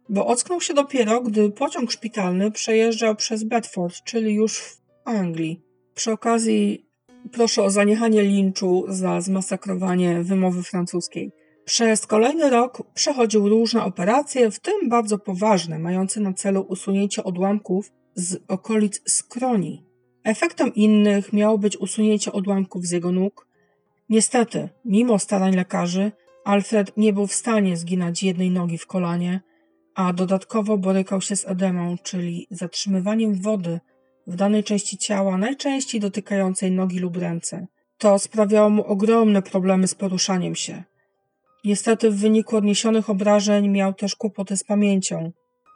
bo 0.09 0.27
ocknął 0.27 0.61
się 0.61 0.73
dopiero, 0.73 1.21
gdy 1.21 1.51
pociąg 1.51 1.91
szpitalny 1.91 2.51
przejeżdżał 2.51 3.15
przez 3.15 3.43
Bedford, 3.43 4.03
czyli 4.03 4.33
już 4.33 4.59
w 4.59 4.81
Anglii. 5.05 5.61
Przy 5.95 6.11
okazji 6.11 6.88
proszę 7.31 7.63
o 7.63 7.69
zaniechanie 7.69 8.21
linczu 8.21 8.85
za 8.87 9.21
zmasakrowanie 9.21 10.23
wymowy 10.23 10.63
francuskiej. 10.63 11.31
Przez 11.65 12.07
kolejny 12.07 12.49
rok 12.49 12.83
przechodził 12.93 13.49
różne 13.49 13.83
operacje, 13.83 14.51
w 14.51 14.59
tym 14.59 14.89
bardzo 14.89 15.17
poważne, 15.17 15.79
mające 15.79 16.19
na 16.19 16.33
celu 16.33 16.61
usunięcie 16.61 17.23
odłamków 17.23 17.91
z 18.15 18.43
okolic 18.47 19.01
skroni. 19.11 19.83
Efektem 20.23 20.75
innych 20.75 21.33
miało 21.33 21.57
być 21.57 21.77
usunięcie 21.77 22.31
odłamków 22.31 22.85
z 22.85 22.91
jego 22.91 23.11
nóg. 23.11 23.47
Niestety, 24.09 24.69
mimo 24.85 25.19
starań 25.19 25.55
lekarzy, 25.55 26.11
Alfred 26.45 26.97
nie 26.97 27.13
był 27.13 27.27
w 27.27 27.33
stanie 27.33 27.77
zginać 27.77 28.23
jednej 28.23 28.51
nogi 28.51 28.77
w 28.77 28.87
kolanie, 28.87 29.41
a 29.95 30.13
dodatkowo 30.13 30.77
borykał 30.77 31.21
się 31.21 31.35
z 31.35 31.47
edemą, 31.47 31.95
czyli 32.03 32.47
zatrzymywaniem 32.51 33.41
wody 33.41 33.79
w 34.27 34.35
danej 34.35 34.63
części 34.63 34.97
ciała, 34.97 35.37
najczęściej 35.37 36.01
dotykającej 36.01 36.71
nogi 36.71 36.99
lub 36.99 37.17
ręce. 37.17 37.67
To 37.97 38.19
sprawiało 38.19 38.69
mu 38.69 38.85
ogromne 38.85 39.41
problemy 39.41 39.87
z 39.87 39.95
poruszaniem 39.95 40.55
się. 40.55 40.83
Niestety 41.65 42.11
w 42.11 42.19
wyniku 42.19 42.57
odniesionych 42.57 43.09
obrażeń 43.09 43.69
miał 43.69 43.93
też 43.93 44.15
kłopoty 44.15 44.57
z 44.57 44.63
pamięcią, 44.63 45.31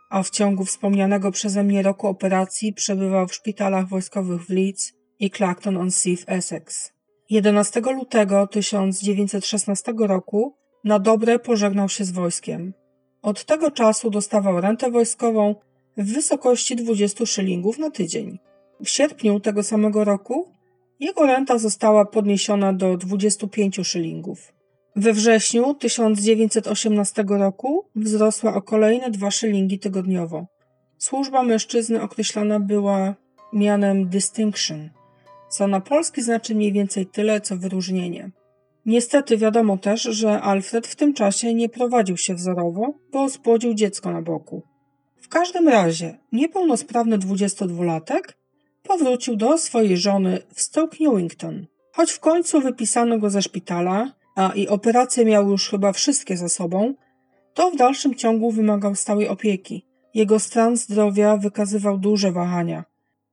a 0.09 0.23
w 0.23 0.29
ciągu 0.29 0.65
wspomnianego 0.65 1.31
przeze 1.31 1.63
mnie 1.63 1.81
roku 1.81 2.07
operacji 2.07 2.73
przebywał 2.73 3.27
w 3.27 3.33
szpitalach 3.33 3.87
wojskowych 3.87 4.45
w 4.45 4.49
Leeds 4.49 4.93
i 5.19 5.31
Clacton-on-Sea 5.31 6.15
w 6.15 6.23
Essex. 6.27 6.93
11 7.29 7.79
lutego 7.79 8.47
1916 8.47 9.93
roku 9.99 10.55
na 10.83 10.99
dobre 10.99 11.39
pożegnał 11.39 11.89
się 11.89 12.05
z 12.05 12.11
wojskiem. 12.11 12.73
Od 13.21 13.45
tego 13.45 13.71
czasu 13.71 14.09
dostawał 14.09 14.61
rentę 14.61 14.91
wojskową 14.91 15.55
w 15.97 16.13
wysokości 16.13 16.75
20 16.75 17.25
szylingów 17.25 17.79
na 17.79 17.91
tydzień. 17.91 18.39
W 18.83 18.89
sierpniu 18.89 19.39
tego 19.39 19.63
samego 19.63 20.03
roku 20.03 20.47
jego 20.99 21.25
renta 21.25 21.57
została 21.57 22.05
podniesiona 22.05 22.73
do 22.73 22.97
25 22.97 23.79
szylingów. 23.83 24.53
We 24.95 25.13
wrześniu 25.13 25.73
1918 25.73 27.23
roku 27.27 27.85
wzrosła 27.95 28.55
o 28.55 28.61
kolejne 28.61 29.11
2 29.11 29.31
szylingi 29.31 29.79
tygodniowo. 29.79 30.45
Służba 30.97 31.43
mężczyzny 31.43 32.01
określana 32.01 32.59
była 32.59 33.15
mianem 33.53 34.09
distinction, 34.09 34.89
co 35.49 35.67
na 35.67 35.81
polski 35.81 36.21
znaczy 36.21 36.55
mniej 36.55 36.73
więcej 36.73 37.05
tyle, 37.05 37.41
co 37.41 37.57
wyróżnienie. 37.57 38.31
Niestety 38.85 39.37
wiadomo 39.37 39.77
też, 39.77 40.01
że 40.01 40.41
Alfred 40.41 40.87
w 40.87 40.95
tym 40.95 41.13
czasie 41.13 41.53
nie 41.53 41.69
prowadził 41.69 42.17
się 42.17 42.35
wzorowo, 42.35 42.93
bo 43.11 43.29
spłodził 43.29 43.73
dziecko 43.73 44.11
na 44.11 44.21
boku. 44.21 44.72
W 45.23 45.29
każdym 45.29 45.67
razie 45.67 46.17
niepełnosprawny 46.31 47.17
22-latek 47.17 48.21
powrócił 48.83 49.35
do 49.35 49.57
swojej 49.57 49.97
żony 49.97 50.39
w 50.53 50.61
Stoke 50.61 50.97
Newington. 50.99 51.65
Choć 51.91 52.11
w 52.11 52.19
końcu 52.19 52.61
wypisano 52.61 53.19
go 53.19 53.29
ze 53.29 53.41
szpitala, 53.41 54.13
a 54.35 54.51
i 54.55 54.67
operacje 54.67 55.25
miał 55.25 55.49
już 55.49 55.69
chyba 55.69 55.91
wszystkie 55.91 56.37
za 56.37 56.49
sobą, 56.49 56.93
to 57.53 57.71
w 57.71 57.75
dalszym 57.75 58.15
ciągu 58.15 58.51
wymagał 58.51 58.95
stałej 58.95 59.27
opieki. 59.27 59.85
Jego 60.13 60.39
stan 60.39 60.77
zdrowia 60.77 61.37
wykazywał 61.37 61.97
duże 61.97 62.31
wahania. 62.31 62.83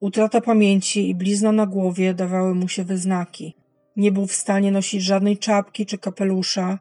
Utrata 0.00 0.40
pamięci 0.40 1.08
i 1.08 1.14
blizna 1.14 1.52
na 1.52 1.66
głowie 1.66 2.14
dawały 2.14 2.54
mu 2.54 2.68
się 2.68 2.84
wyznaki. 2.84 3.56
Nie 3.96 4.12
był 4.12 4.26
w 4.26 4.32
stanie 4.32 4.72
nosić 4.72 5.02
żadnej 5.02 5.38
czapki 5.38 5.86
czy 5.86 5.98
kapelusza. 5.98 6.78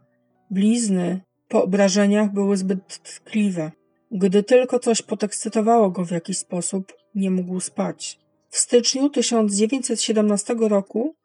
Blizny 0.52 1.22
po 1.48 1.64
obrażeniach 1.64 2.34
były 2.34 2.58
zbyt 2.58 3.04
tkliwe. 3.04 3.72
Gdy 4.12 4.44
tylko 4.44 4.80
coś 4.80 5.02
podekscytowało 5.02 5.90
go 5.90 6.06
w 6.06 6.12
jakiś 6.12 6.38
sposób, 6.38 6.94
nie 7.16 7.32
mógł 7.32 7.60
spać. 7.60 8.20
W 8.50 8.58
styczniu 8.58 9.10
1917 9.10 10.56
roku 10.60 11.16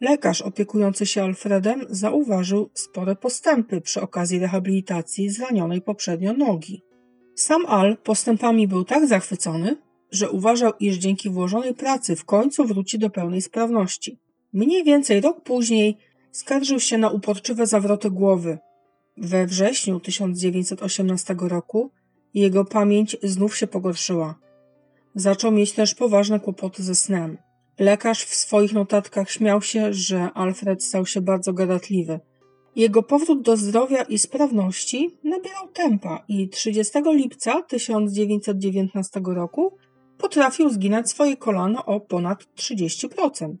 lekarz 0.00 0.42
opiekujący 0.42 1.06
się 1.06 1.22
Alfredem 1.22 1.86
zauważył 1.90 2.70
spore 2.74 3.16
postępy 3.16 3.80
przy 3.80 4.00
okazji 4.00 4.38
rehabilitacji 4.38 5.30
zranionej 5.30 5.82
poprzednio 5.82 6.32
nogi. 6.32 6.82
Sam 7.34 7.66
Al 7.66 7.96
postępami 7.96 8.68
był 8.68 8.84
tak 8.84 9.06
zachwycony, 9.06 9.76
że 10.10 10.30
uważał, 10.30 10.72
iż 10.80 10.96
dzięki 10.96 11.30
włożonej 11.30 11.74
pracy 11.74 12.16
w 12.16 12.24
końcu 12.24 12.64
wróci 12.64 12.98
do 12.98 13.10
pełnej 13.10 13.42
sprawności. 13.42 14.18
Mniej 14.52 14.84
więcej 14.84 15.20
rok 15.20 15.42
później 15.42 15.96
skarżył 16.32 16.80
się 16.80 16.98
na 16.98 17.10
uporczywe 17.10 17.66
zawroty 17.66 18.10
głowy. 18.10 18.58
We 19.16 19.46
wrześniu 19.46 20.00
1918 20.00 21.36
roku 21.40 21.90
jego 22.34 22.64
pamięć 22.64 23.16
znów 23.22 23.56
się 23.56 23.66
pogorszyła. 23.66 24.34
Zaczął 25.14 25.52
mieć 25.52 25.72
też 25.72 25.94
poważne 25.94 26.40
kłopoty 26.40 26.82
ze 26.82 26.94
snem. 26.94 27.38
Lekarz 27.78 28.24
w 28.24 28.34
swoich 28.34 28.72
notatkach 28.72 29.30
śmiał 29.30 29.62
się, 29.62 29.92
że 29.94 30.30
Alfred 30.34 30.84
stał 30.84 31.06
się 31.06 31.20
bardzo 31.20 31.52
gadatliwy. 31.52 32.20
Jego 32.76 33.02
powrót 33.02 33.42
do 33.42 33.56
zdrowia 33.56 34.02
i 34.02 34.18
sprawności 34.18 35.18
nabierał 35.24 35.68
tempa 35.68 36.24
i 36.28 36.48
30 36.48 36.98
lipca 37.06 37.62
1919 37.62 39.20
roku 39.24 39.76
potrafił 40.18 40.70
zginać 40.70 41.10
swoje 41.10 41.36
kolano 41.36 41.84
o 41.84 42.00
ponad 42.00 42.44
30%. 42.56 43.54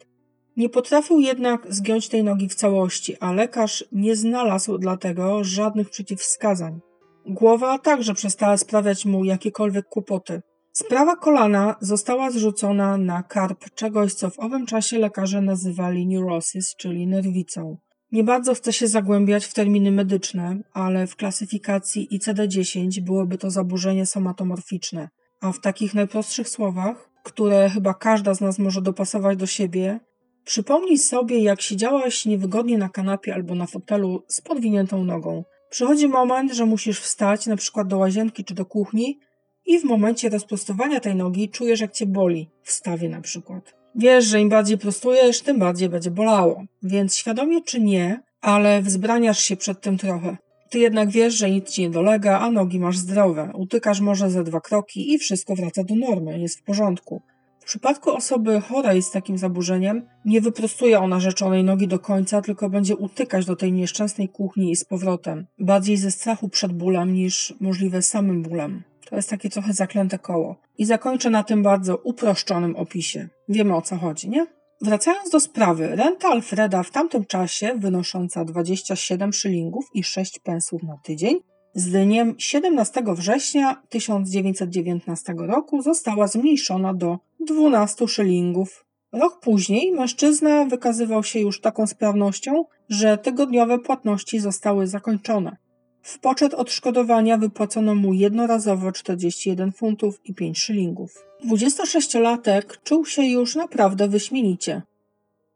Nie 0.56 0.68
potrafił 0.68 1.20
jednak 1.20 1.74
zgiąć 1.74 2.08
tej 2.08 2.24
nogi 2.24 2.48
w 2.48 2.54
całości, 2.54 3.16
a 3.20 3.32
lekarz 3.32 3.84
nie 3.92 4.16
znalazł 4.16 4.78
dlatego 4.78 5.44
żadnych 5.44 5.90
przeciwwskazań. 5.90 6.80
Głowa 7.26 7.78
także 7.78 8.14
przestała 8.14 8.56
sprawiać 8.56 9.06
mu 9.06 9.24
jakiekolwiek 9.24 9.86
kłopoty. 9.86 10.42
Sprawa 10.72 11.16
kolana 11.16 11.76
została 11.80 12.30
zrzucona 12.30 12.96
na 12.96 13.22
karp 13.22 13.64
czegoś, 13.74 14.14
co 14.14 14.30
w 14.30 14.38
owym 14.38 14.66
czasie 14.66 14.98
lekarze 14.98 15.40
nazywali 15.40 16.06
neurosis, 16.06 16.74
czyli 16.76 17.06
nerwicą. 17.06 17.76
Nie 18.12 18.24
bardzo 18.24 18.54
chcę 18.54 18.72
się 18.72 18.88
zagłębiać 18.88 19.44
w 19.46 19.54
terminy 19.54 19.90
medyczne, 19.90 20.58
ale 20.72 21.06
w 21.06 21.16
klasyfikacji 21.16 22.08
ICD-10 22.12 23.00
byłoby 23.00 23.38
to 23.38 23.50
zaburzenie 23.50 24.06
somatomorficzne, 24.06 25.08
a 25.40 25.52
w 25.52 25.60
takich 25.60 25.94
najprostszych 25.94 26.48
słowach, 26.48 27.10
które 27.24 27.70
chyba 27.70 27.94
każda 27.94 28.34
z 28.34 28.40
nas 28.40 28.58
może 28.58 28.82
dopasować 28.82 29.38
do 29.38 29.46
siebie, 29.46 30.00
przypomnij 30.44 30.98
sobie, 30.98 31.42
jak 31.42 31.60
siedziałaś 31.60 32.26
niewygodnie 32.26 32.78
na 32.78 32.88
kanapie 32.88 33.34
albo 33.34 33.54
na 33.54 33.66
fotelu 33.66 34.22
z 34.28 34.40
podwiniętą 34.40 35.04
nogą. 35.04 35.44
Przychodzi 35.70 36.08
moment, 36.08 36.52
że 36.52 36.66
musisz 36.66 37.00
wstać 37.00 37.46
na 37.46 37.56
przykład 37.56 37.88
do 37.88 37.98
łazienki 37.98 38.44
czy 38.44 38.54
do 38.54 38.64
kuchni 38.64 39.18
i 39.66 39.78
w 39.78 39.84
momencie 39.84 40.28
rozprostowania 40.28 41.00
tej 41.00 41.14
nogi 41.14 41.48
czujesz, 41.48 41.80
jak 41.80 41.92
cię 41.92 42.06
boli 42.06 42.50
w 42.62 42.72
stawie 42.72 43.08
na 43.08 43.20
przykład. 43.20 43.74
Wiesz, 43.94 44.24
że 44.24 44.40
im 44.40 44.48
bardziej 44.48 44.78
prostujesz, 44.78 45.40
tym 45.40 45.58
bardziej 45.58 45.88
będzie 45.88 46.10
bolało. 46.10 46.64
Więc 46.82 47.16
świadomie 47.16 47.62
czy 47.62 47.80
nie, 47.80 48.22
ale 48.40 48.82
wzbraniasz 48.82 49.40
się 49.40 49.56
przed 49.56 49.80
tym 49.80 49.98
trochę. 49.98 50.36
Ty 50.70 50.78
jednak 50.78 51.10
wiesz, 51.10 51.34
że 51.34 51.50
nic 51.50 51.70
ci 51.70 51.82
nie 51.82 51.90
dolega, 51.90 52.38
a 52.38 52.50
nogi 52.50 52.80
masz 52.80 52.98
zdrowe. 52.98 53.52
Utykasz 53.54 54.00
może 54.00 54.30
ze 54.30 54.44
dwa 54.44 54.60
kroki 54.60 55.12
i 55.12 55.18
wszystko 55.18 55.54
wraca 55.54 55.84
do 55.84 55.94
normy, 55.94 56.40
jest 56.40 56.58
w 56.58 56.62
porządku. 56.62 57.22
Przypadku 57.70 58.10
osoby 58.10 58.60
chorej 58.60 59.02
z 59.02 59.10
takim 59.10 59.38
zaburzeniem 59.38 60.02
nie 60.24 60.40
wyprostuje 60.40 61.00
ona 61.00 61.20
rzeczonej 61.20 61.64
nogi 61.64 61.88
do 61.88 61.98
końca, 61.98 62.42
tylko 62.42 62.70
będzie 62.70 62.96
utykać 62.96 63.46
do 63.46 63.56
tej 63.56 63.72
nieszczęsnej 63.72 64.28
kuchni 64.28 64.70
i 64.70 64.76
z 64.76 64.84
powrotem, 64.84 65.46
bardziej 65.58 65.96
ze 65.96 66.10
strachu 66.10 66.48
przed 66.48 66.72
bólem 66.72 67.14
niż 67.14 67.54
możliwe 67.60 68.02
samym 68.02 68.42
bólem. 68.42 68.82
To 69.10 69.16
jest 69.16 69.30
takie 69.30 69.50
trochę 69.50 69.72
zaklęte 69.72 70.18
koło. 70.18 70.56
I 70.78 70.84
zakończę 70.84 71.30
na 71.30 71.42
tym 71.42 71.62
bardzo 71.62 71.96
uproszczonym 71.96 72.76
opisie. 72.76 73.28
Wiemy 73.48 73.76
o 73.76 73.82
co 73.82 73.96
chodzi, 73.96 74.30
nie? 74.30 74.46
Wracając 74.80 75.30
do 75.30 75.40
sprawy, 75.40 75.96
renta 75.96 76.28
Alfreda 76.28 76.82
w 76.82 76.90
tamtym 76.90 77.24
czasie, 77.24 77.74
wynosząca 77.78 78.44
27 78.44 79.32
szylingów 79.32 79.84
i 79.94 80.04
6 80.04 80.38
pensów 80.38 80.82
na 80.82 80.96
tydzień, 81.02 81.40
z 81.74 81.90
dniem 81.90 82.34
17 82.38 83.02
września 83.06 83.82
1919 83.88 85.34
roku 85.38 85.82
została 85.82 86.26
zmniejszona 86.26 86.94
do 86.94 87.18
12 87.40 88.08
szylingów. 88.08 88.84
Rok 89.12 89.40
później 89.40 89.92
mężczyzna 89.92 90.64
wykazywał 90.64 91.24
się 91.24 91.40
już 91.40 91.60
taką 91.60 91.86
sprawnością, 91.86 92.64
że 92.88 93.18
tygodniowe 93.18 93.78
płatności 93.78 94.40
zostały 94.40 94.86
zakończone. 94.86 95.56
W 96.02 96.18
poczet 96.18 96.54
odszkodowania 96.54 97.38
wypłacono 97.38 97.94
mu 97.94 98.12
jednorazowo 98.12 98.92
41 98.92 99.72
funtów 99.72 100.20
i 100.24 100.34
5 100.34 100.58
szylingów. 100.58 101.24
26-latek 101.50 102.62
czuł 102.84 103.06
się 103.06 103.22
już 103.22 103.56
naprawdę 103.56 104.08
wyśmienicie. 104.08 104.82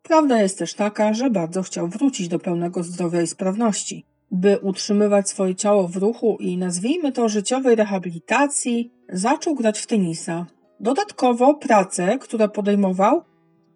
Prawda 0.03 0.43
jest 0.43 0.59
też 0.59 0.75
taka, 0.75 1.15
że 1.15 1.31
bardzo 1.31 1.63
chciał 1.63 1.89
wrócić 1.89 2.29
do 2.29 2.39
pełnego 2.39 2.83
zdrowia 2.83 3.23
i 3.23 3.27
sprawności. 3.27 4.05
By 4.31 4.59
utrzymywać 4.59 5.29
swoje 5.29 5.55
ciało 5.55 5.89
w 5.89 5.97
ruchu 5.97 6.37
i 6.41 6.57
nazwijmy 6.57 7.13
to 7.13 7.29
życiowej 7.29 7.77
rehabilitacji, 7.77 8.91
zaczął 9.09 9.55
grać 9.55 9.79
w 9.79 9.87
tenisa. 9.87 10.47
Dodatkowo 10.85 11.55
prace, 11.55 12.19
które 12.19 12.49
podejmował, 12.49 13.23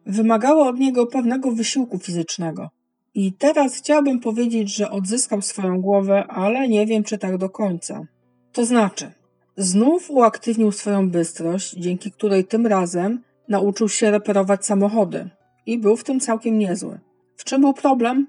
wymagały 0.06 0.62
od 0.62 0.78
niego 0.78 1.06
pewnego 1.06 1.52
wysiłku 1.52 1.98
fizycznego. 1.98 2.70
I 3.14 3.32
teraz 3.32 3.74
chciałbym 3.74 4.20
powiedzieć, 4.20 4.76
że 4.76 4.90
odzyskał 4.90 5.42
swoją 5.42 5.80
głowę, 5.80 6.24
ale 6.26 6.68
nie 6.68 6.86
wiem, 6.86 7.04
czy 7.04 7.18
tak 7.18 7.38
do 7.38 7.50
końca. 7.50 8.06
To 8.52 8.64
znaczy, 8.64 9.12
znów 9.56 10.10
uaktywnił 10.10 10.72
swoją 10.72 11.10
bystrość, 11.10 11.72
dzięki 11.72 12.12
której 12.12 12.44
tym 12.44 12.66
razem 12.66 13.22
nauczył 13.48 13.88
się 13.88 14.10
reperować 14.10 14.66
samochody 14.66 15.30
i 15.66 15.78
był 15.78 15.96
w 15.96 16.04
tym 16.04 16.20
całkiem 16.20 16.58
niezły. 16.58 17.00
W 17.36 17.44
czym 17.44 17.60
był 17.60 17.74
problem? 17.74 18.26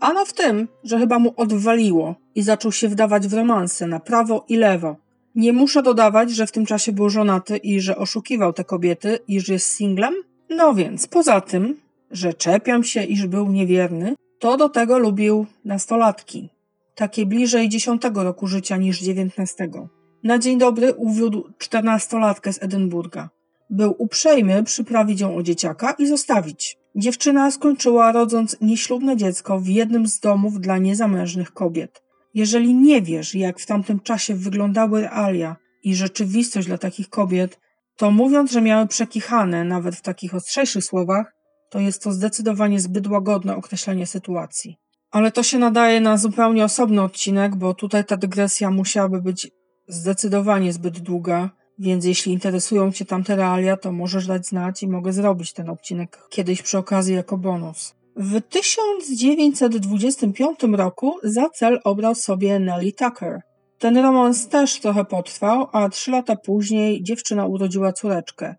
Ano 0.00 0.24
w 0.24 0.32
tym, 0.32 0.68
że 0.84 0.98
chyba 0.98 1.18
mu 1.18 1.34
odwaliło 1.36 2.14
i 2.34 2.42
zaczął 2.42 2.72
się 2.72 2.88
wdawać 2.88 3.28
w 3.28 3.34
romanse 3.34 3.86
na 3.86 4.00
prawo 4.00 4.44
i 4.48 4.56
lewo. 4.56 4.96
Nie 5.34 5.52
muszę 5.52 5.82
dodawać, 5.82 6.30
że 6.30 6.46
w 6.46 6.52
tym 6.52 6.66
czasie 6.66 6.92
był 6.92 7.10
żonaty 7.10 7.56
i 7.56 7.80
że 7.80 7.96
oszukiwał 7.96 8.52
te 8.52 8.64
kobiety, 8.64 9.18
iż 9.28 9.48
jest 9.48 9.66
singlem? 9.66 10.14
No 10.50 10.74
więc, 10.74 11.06
poza 11.06 11.40
tym, 11.40 11.76
że 12.10 12.34
czepiam 12.34 12.84
się, 12.84 13.04
iż 13.04 13.26
był 13.26 13.48
niewierny, 13.48 14.14
to 14.38 14.56
do 14.56 14.68
tego 14.68 14.98
lubił 14.98 15.46
nastolatki. 15.64 16.48
Takie 16.94 17.26
bliżej 17.26 17.68
dziesiątego 17.68 18.24
roku 18.24 18.46
życia 18.46 18.76
niż 18.76 19.00
dziewiętnastego. 19.00 19.88
Na 20.22 20.38
dzień 20.38 20.58
dobry 20.58 20.94
uwiódł 20.94 21.44
czternastolatkę 21.58 22.52
z 22.52 22.62
Edynburga. 22.62 23.30
Był 23.70 23.94
uprzejmy 23.98 24.64
przyprawić 24.64 25.20
ją 25.20 25.36
o 25.36 25.42
dzieciaka 25.42 25.92
i 25.92 26.06
zostawić. 26.06 26.78
Dziewczyna 26.96 27.50
skończyła 27.50 28.12
rodząc 28.12 28.56
nieślubne 28.60 29.16
dziecko 29.16 29.60
w 29.60 29.66
jednym 29.66 30.06
z 30.06 30.20
domów 30.20 30.60
dla 30.60 30.78
niezamężnych 30.78 31.52
kobiet. 31.52 32.02
Jeżeli 32.34 32.74
nie 32.74 33.02
wiesz, 33.02 33.34
jak 33.34 33.60
w 33.60 33.66
tamtym 33.66 34.00
czasie 34.00 34.34
wyglądały 34.34 35.00
realia 35.00 35.56
i 35.82 35.94
rzeczywistość 35.94 36.66
dla 36.66 36.78
takich 36.78 37.08
kobiet, 37.08 37.60
to 37.96 38.10
mówiąc, 38.10 38.52
że 38.52 38.62
miały 38.62 38.86
przekichane 38.86 39.64
nawet 39.64 39.96
w 39.96 40.02
takich 40.02 40.34
ostrzejszych 40.34 40.84
słowach, 40.84 41.32
to 41.70 41.80
jest 41.80 42.02
to 42.02 42.12
zdecydowanie 42.12 42.80
zbyt 42.80 43.06
łagodne 43.06 43.56
określenie 43.56 44.06
sytuacji. 44.06 44.76
Ale 45.10 45.32
to 45.32 45.42
się 45.42 45.58
nadaje 45.58 46.00
na 46.00 46.16
zupełnie 46.16 46.64
osobny 46.64 47.02
odcinek, 47.02 47.56
bo 47.56 47.74
tutaj 47.74 48.04
ta 48.04 48.16
dygresja 48.16 48.70
musiałaby 48.70 49.22
być 49.22 49.50
zdecydowanie 49.88 50.72
zbyt 50.72 50.98
długa, 50.98 51.50
więc 51.78 52.04
jeśli 52.04 52.32
interesują 52.32 52.92
Cię 52.92 53.04
tamte 53.04 53.36
realia, 53.36 53.76
to 53.76 53.92
możesz 53.92 54.26
dać 54.26 54.46
znać 54.46 54.82
i 54.82 54.88
mogę 54.88 55.12
zrobić 55.12 55.52
ten 55.52 55.70
odcinek 55.70 56.18
kiedyś 56.30 56.62
przy 56.62 56.78
okazji 56.78 57.14
jako 57.14 57.38
bonus. 57.38 57.99
W 58.22 58.40
1925 58.40 60.58
roku 60.72 61.14
za 61.22 61.48
cel 61.48 61.80
obrał 61.84 62.14
sobie 62.14 62.58
Nellie 62.58 62.92
Tucker. 62.92 63.40
Ten 63.78 63.98
romans 63.98 64.48
też 64.48 64.80
trochę 64.80 65.04
potrwał, 65.04 65.68
a 65.72 65.88
trzy 65.88 66.10
lata 66.10 66.36
później 66.36 67.02
dziewczyna 67.02 67.46
urodziła 67.46 67.92
córeczkę. 67.92 68.54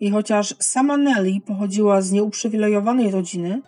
I 0.00 0.10
chociaż 0.10 0.54
sama 0.60 0.96
Nelly 0.96 1.40
pochodziła 1.46 2.00
z 2.00 2.12
nieuprzywilejowanej 2.12 3.10
rodziny, 3.10 3.60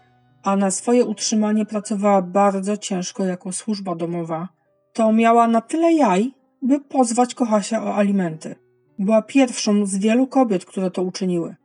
a 0.42 0.56
na 0.56 0.70
swoje 0.70 1.04
utrzymanie 1.04 1.66
pracowała 1.66 2.22
bardzo 2.22 2.76
ciężko 2.76 3.24
jako 3.24 3.52
służba 3.52 3.94
domowa, 3.94 4.48
to 4.92 5.12
miała 5.12 5.48
na 5.48 5.60
tyle 5.60 5.92
jaj, 5.92 6.32
by 6.62 6.80
pozwać 6.80 7.34
Kochasia 7.34 7.84
o 7.84 7.96
alimenty. 7.96 8.54
Była 8.98 9.22
pierwszą 9.22 9.86
z 9.86 9.96
wielu 9.96 10.26
kobiet, 10.26 10.64
które 10.64 10.90
to 10.90 11.02
uczyniły. 11.02 11.56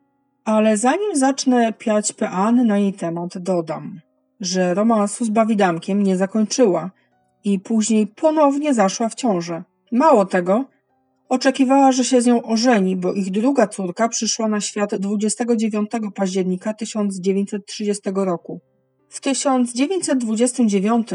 Ale 0.45 0.77
zanim 0.77 1.15
zacznę 1.15 1.73
piać 1.73 2.13
peany 2.13 2.65
na 2.65 2.77
jej 2.77 2.93
temat, 2.93 3.37
dodam, 3.37 4.01
że 4.39 4.73
romansu 4.73 5.25
z 5.25 5.29
Bawidamkiem 5.29 6.03
nie 6.03 6.17
zakończyła 6.17 6.91
i 7.43 7.59
później 7.59 8.07
ponownie 8.07 8.73
zaszła 8.73 9.09
w 9.09 9.15
ciążę. 9.15 9.63
Mało 9.91 10.25
tego, 10.25 10.65
Oczekiwała, 11.31 11.91
że 11.91 12.03
się 12.03 12.21
z 12.21 12.25
nią 12.25 12.43
ożeni, 12.43 12.95
bo 12.95 13.13
ich 13.13 13.31
druga 13.31 13.67
córka 13.67 14.09
przyszła 14.09 14.47
na 14.47 14.61
świat 14.61 14.95
29 14.95 15.91
października 16.15 16.73
1930 16.73 18.01
roku. 18.15 18.59
W 19.09 19.21
1929 19.21 21.07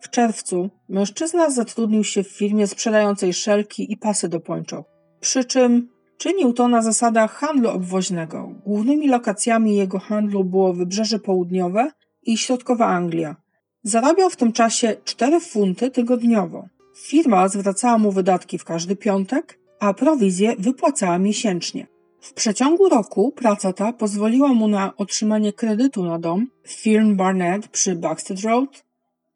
w 0.00 0.10
czerwcu 0.10 0.70
mężczyzna 0.88 1.50
zatrudnił 1.50 2.04
się 2.04 2.22
w 2.22 2.28
firmie 2.28 2.66
sprzedającej 2.66 3.32
szelki 3.32 3.92
i 3.92 3.96
pasy 3.96 4.28
do 4.28 4.40
pończo. 4.40 4.84
Przy 5.20 5.44
czym 5.44 5.88
czynił 6.18 6.52
to 6.52 6.68
na 6.68 6.82
zasadach 6.82 7.32
handlu 7.32 7.70
obwoźnego. 7.70 8.48
Głównymi 8.66 9.08
lokacjami 9.08 9.76
jego 9.76 9.98
handlu 9.98 10.44
było 10.44 10.72
Wybrzeże 10.72 11.18
Południowe 11.18 11.90
i 12.22 12.38
Środkowa 12.38 12.86
Anglia. 12.86 13.36
Zarabiał 13.82 14.30
w 14.30 14.36
tym 14.36 14.52
czasie 14.52 14.96
4 15.04 15.40
funty 15.40 15.90
tygodniowo. 15.90 16.68
Firma 16.96 17.48
zwracała 17.48 17.98
mu 17.98 18.12
wydatki 18.12 18.58
w 18.58 18.64
każdy 18.64 18.96
piątek, 18.96 19.58
a 19.80 19.94
prowizję 19.94 20.56
wypłacała 20.58 21.18
miesięcznie. 21.18 21.86
W 22.20 22.32
przeciągu 22.32 22.88
roku 22.88 23.32
praca 23.32 23.72
ta 23.72 23.92
pozwoliła 23.92 24.48
mu 24.48 24.68
na 24.68 24.96
otrzymanie 24.96 25.52
kredytu 25.52 26.04
na 26.04 26.18
dom 26.18 26.46
firm 26.66 27.16
Barnett 27.16 27.68
przy 27.68 27.94
Baxter 27.94 28.36
Road, 28.44 28.84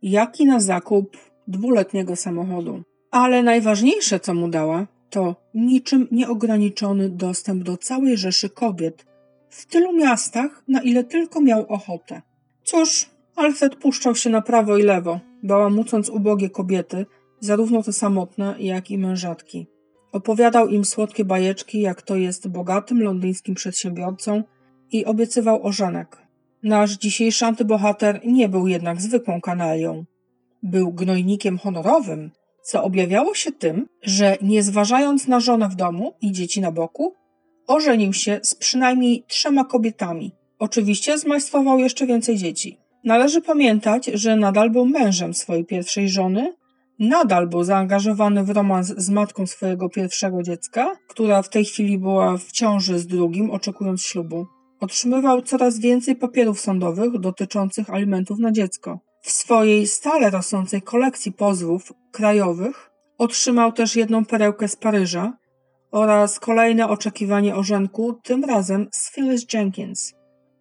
jak 0.02 0.40
i 0.40 0.46
na 0.46 0.60
zakup 0.60 1.16
dwuletniego 1.48 2.16
samochodu. 2.16 2.82
Ale 3.10 3.42
najważniejsze, 3.42 4.20
co 4.20 4.34
mu 4.34 4.48
dała, 4.48 4.86
to 5.10 5.36
niczym 5.54 6.08
nieograniczony 6.10 7.10
dostęp 7.10 7.62
do 7.62 7.76
całej 7.76 8.16
rzeszy 8.16 8.50
kobiet 8.50 9.06
w 9.48 9.66
tylu 9.66 9.92
miastach, 9.92 10.62
na 10.68 10.82
ile 10.82 11.04
tylko 11.04 11.40
miał 11.40 11.66
ochotę. 11.66 12.22
Cóż, 12.64 13.10
Alfred 13.36 13.76
puszczał 13.76 14.14
się 14.14 14.30
na 14.30 14.42
prawo 14.42 14.78
i 14.78 14.82
lewo, 14.82 15.20
bałamucąc 15.42 16.08
ubogie 16.08 16.50
kobiety, 16.50 17.06
zarówno 17.40 17.82
te 17.82 17.92
samotne, 17.92 18.54
jak 18.58 18.90
i 18.90 18.98
mężatki. 18.98 19.66
Opowiadał 20.12 20.68
im 20.68 20.84
słodkie 20.84 21.24
bajeczki, 21.24 21.80
jak 21.80 22.02
to 22.02 22.16
jest 22.16 22.48
bogatym 22.48 23.02
londyńskim 23.02 23.54
przedsiębiorcą 23.54 24.42
i 24.92 25.04
obiecywał 25.04 25.66
ożenek. 25.66 26.16
Nasz 26.62 26.98
dzisiejszy 26.98 27.46
antybohater 27.46 28.20
nie 28.24 28.48
był 28.48 28.68
jednak 28.68 29.00
zwykłą 29.00 29.40
kanalią. 29.40 30.04
Był 30.62 30.92
gnojnikiem 30.92 31.58
honorowym, 31.58 32.30
co 32.62 32.84
objawiało 32.84 33.34
się 33.34 33.52
tym, 33.52 33.86
że 34.02 34.36
nie 34.42 34.62
zważając 34.62 35.28
na 35.28 35.40
żonę 35.40 35.68
w 35.68 35.74
domu 35.74 36.14
i 36.20 36.32
dzieci 36.32 36.60
na 36.60 36.72
boku, 36.72 37.14
ożenił 37.66 38.12
się 38.12 38.40
z 38.42 38.54
przynajmniej 38.54 39.24
trzema 39.28 39.64
kobietami. 39.64 40.32
Oczywiście 40.58 41.18
zmajstrował 41.18 41.78
jeszcze 41.78 42.06
więcej 42.06 42.36
dzieci. 42.36 42.78
Należy 43.04 43.40
pamiętać, 43.40 44.06
że 44.06 44.36
nadal 44.36 44.70
był 44.70 44.86
mężem 44.86 45.34
swojej 45.34 45.64
pierwszej 45.64 46.08
żony 46.08 46.52
nadal 47.00 47.48
był 47.48 47.64
zaangażowany 47.64 48.44
w 48.44 48.50
romans 48.50 48.86
z 48.86 49.10
matką 49.10 49.46
swojego 49.46 49.88
pierwszego 49.88 50.42
dziecka, 50.42 50.96
która 51.08 51.42
w 51.42 51.48
tej 51.48 51.64
chwili 51.64 51.98
była 51.98 52.36
w 52.36 52.52
ciąży 52.52 52.98
z 52.98 53.06
drugim, 53.06 53.50
oczekując 53.50 54.02
ślubu. 54.02 54.46
Otrzymywał 54.80 55.42
coraz 55.42 55.78
więcej 55.78 56.16
papierów 56.16 56.60
sądowych 56.60 57.18
dotyczących 57.18 57.90
alimentów 57.90 58.38
na 58.38 58.52
dziecko. 58.52 58.98
W 59.22 59.30
swojej 59.30 59.86
stale 59.86 60.30
rosnącej 60.30 60.82
kolekcji 60.82 61.32
pozwów 61.32 61.92
krajowych 62.12 62.90
otrzymał 63.18 63.72
też 63.72 63.96
jedną 63.96 64.24
perełkę 64.24 64.68
z 64.68 64.76
Paryża 64.76 65.32
oraz 65.90 66.40
kolejne 66.40 66.88
oczekiwanie 66.88 67.56
ożenku, 67.56 68.18
tym 68.22 68.44
razem 68.44 68.88
z 68.92 69.10
Phyllis 69.10 69.52
Jenkins. 69.52 70.14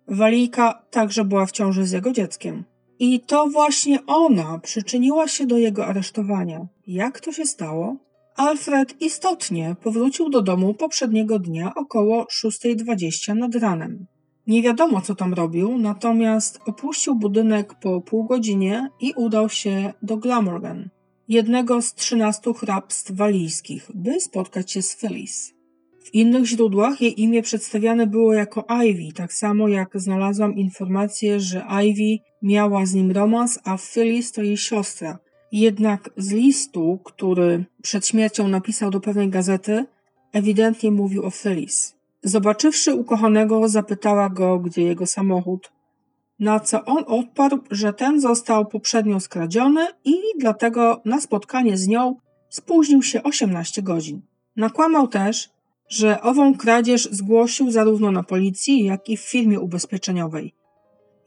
Walijka 0.07 0.83
także 0.91 1.25
była 1.25 1.45
w 1.45 1.51
ciąży 1.51 1.85
z 1.85 1.91
jego 1.91 2.11
dzieckiem. 2.11 2.63
I 2.99 3.19
to 3.19 3.47
właśnie 3.47 4.05
ona 4.05 4.59
przyczyniła 4.59 5.27
się 5.27 5.47
do 5.47 5.57
jego 5.57 5.85
aresztowania. 5.85 6.67
Jak 6.87 7.19
to 7.19 7.31
się 7.31 7.45
stało? 7.45 7.95
Alfred 8.35 9.01
istotnie 9.01 9.75
powrócił 9.83 10.29
do 10.29 10.41
domu 10.41 10.73
poprzedniego 10.73 11.39
dnia 11.39 11.71
około 11.75 12.23
6.20 12.23 13.35
nad 13.35 13.55
ranem. 13.55 14.05
Nie 14.49 14.62
wiadomo, 14.62 15.01
co 15.01 15.15
tam 15.15 15.33
robił, 15.33 15.77
natomiast 15.77 16.59
opuścił 16.65 17.15
budynek 17.15 17.73
po 17.73 18.01
pół 18.01 18.23
godzinie 18.23 18.89
i 18.99 19.13
udał 19.15 19.49
się 19.49 19.93
do 20.01 20.17
Glamorgan, 20.17 20.89
jednego 21.27 21.81
z 21.81 21.93
trzynastu 21.93 22.53
hrabstw 22.53 23.12
walijskich, 23.12 23.91
by 23.93 24.21
spotkać 24.21 24.71
się 24.71 24.81
z 24.81 24.95
Phyllis. 24.95 25.53
W 26.05 26.13
innych 26.13 26.45
źródłach 26.45 27.01
jej 27.01 27.21
imię 27.21 27.41
przedstawiane 27.41 28.07
było 28.07 28.33
jako 28.33 28.65
Ivy, 28.85 29.13
tak 29.15 29.33
samo 29.33 29.67
jak 29.67 29.89
znalazłam 29.99 30.55
informację, 30.55 31.39
że 31.39 31.65
Ivy 31.85 32.23
miała 32.41 32.85
z 32.85 32.93
nim 32.93 33.12
romans, 33.12 33.59
a 33.63 33.77
Phyllis 33.77 34.31
to 34.31 34.43
jej 34.43 34.57
siostra. 34.57 35.19
Jednak 35.51 36.09
z 36.17 36.31
listu, 36.31 36.99
który 37.03 37.65
przed 37.81 38.07
śmiercią 38.07 38.47
napisał 38.47 38.91
do 38.91 38.99
pewnej 38.99 39.29
gazety, 39.29 39.85
ewidentnie 40.33 40.91
mówił 40.91 41.25
o 41.25 41.31
Phyllis. 41.31 41.98
Zobaczywszy 42.23 42.93
ukochanego, 42.93 43.69
zapytała 43.69 44.29
go, 44.29 44.60
gdzie 44.60 44.84
jego 44.84 45.05
samochód, 45.05 45.71
na 46.39 46.60
co 46.60 46.86
on 46.86 47.03
odparł, 47.08 47.60
że 47.71 47.93
ten 47.93 48.21
został 48.21 48.65
poprzednio 48.65 49.19
skradziony 49.19 49.88
i 50.05 50.15
dlatego 50.39 51.01
na 51.05 51.21
spotkanie 51.21 51.77
z 51.77 51.88
nią 51.88 52.15
spóźnił 52.49 53.03
się 53.03 53.23
18 53.23 53.82
godzin. 53.82 54.21
Nakłamał 54.55 55.08
też, 55.08 55.49
że 55.89 56.21
ową 56.21 56.58
kradzież 56.58 57.10
zgłosił 57.12 57.71
zarówno 57.71 58.12
na 58.12 58.23
policji, 58.23 58.86
jak 58.86 59.10
i 59.10 59.17
w 59.17 59.21
firmie 59.21 59.60
ubezpieczeniowej. 59.60 60.53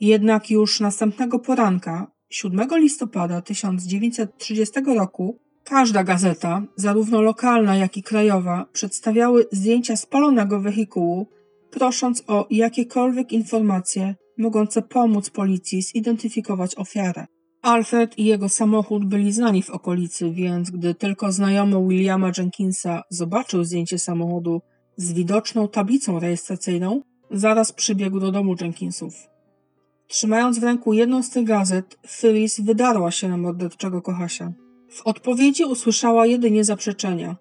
Jednak 0.00 0.50
już 0.50 0.81
następnego 0.81 1.38
poranka, 1.38 2.11
7 2.31 2.68
listopada 2.72 3.42
1930 3.42 4.81
roku, 4.96 5.38
każda 5.64 6.05
gazeta, 6.05 6.62
zarówno 6.77 7.22
lokalna, 7.22 7.77
jak 7.77 7.96
i 7.96 8.03
krajowa, 8.03 8.66
przedstawiały 8.72 9.46
zdjęcia 9.53 9.96
spalonego 9.96 10.61
wehikułu, 10.61 11.27
prosząc 11.70 12.25
o 12.27 12.46
jakiekolwiek 12.51 13.33
informacje 13.33 14.14
mogące 14.38 14.83
pomóc 14.83 15.31
policji 15.31 15.83
zidentyfikować 15.83 16.79
ofiarę. 16.79 17.27
Alfred 17.62 18.18
i 18.18 18.25
jego 18.25 18.48
samochód 18.48 19.05
byli 19.05 19.33
znani 19.33 19.62
w 19.62 19.70
okolicy, 19.70 20.31
więc 20.31 20.70
gdy 20.70 20.94
tylko 20.94 21.33
znajomy 21.33 21.88
Williama 21.88 22.33
Jenkinsa 22.38 23.03
zobaczył 23.11 23.64
zdjęcie 23.64 23.98
samochodu 23.98 24.61
z 24.96 25.12
widoczną 25.12 25.68
tablicą 25.68 26.20
rejestracyjną, 26.20 27.03
zaraz 27.31 27.72
przybiegł 27.72 28.20
do 28.20 28.33
domu 28.33 28.55
Jenkinsów. 28.61 29.14
Trzymając 30.09 30.59
w 30.59 30.62
ręku 30.62 30.92
jedną 30.92 31.22
z 31.22 31.31
tych 31.31 31.44
gazet, 31.44 31.98
Phyllis 32.07 32.61
wydarła 32.61 33.11
się 33.11 33.29
na 33.29 33.37
morderczego 33.37 34.03
kochasia. 34.03 34.53
W 34.92 35.02
odpowiedzi 35.07 35.64
usłyszała 35.64 36.26
jedynie 36.26 36.64
zaprzeczenia. 36.64 37.37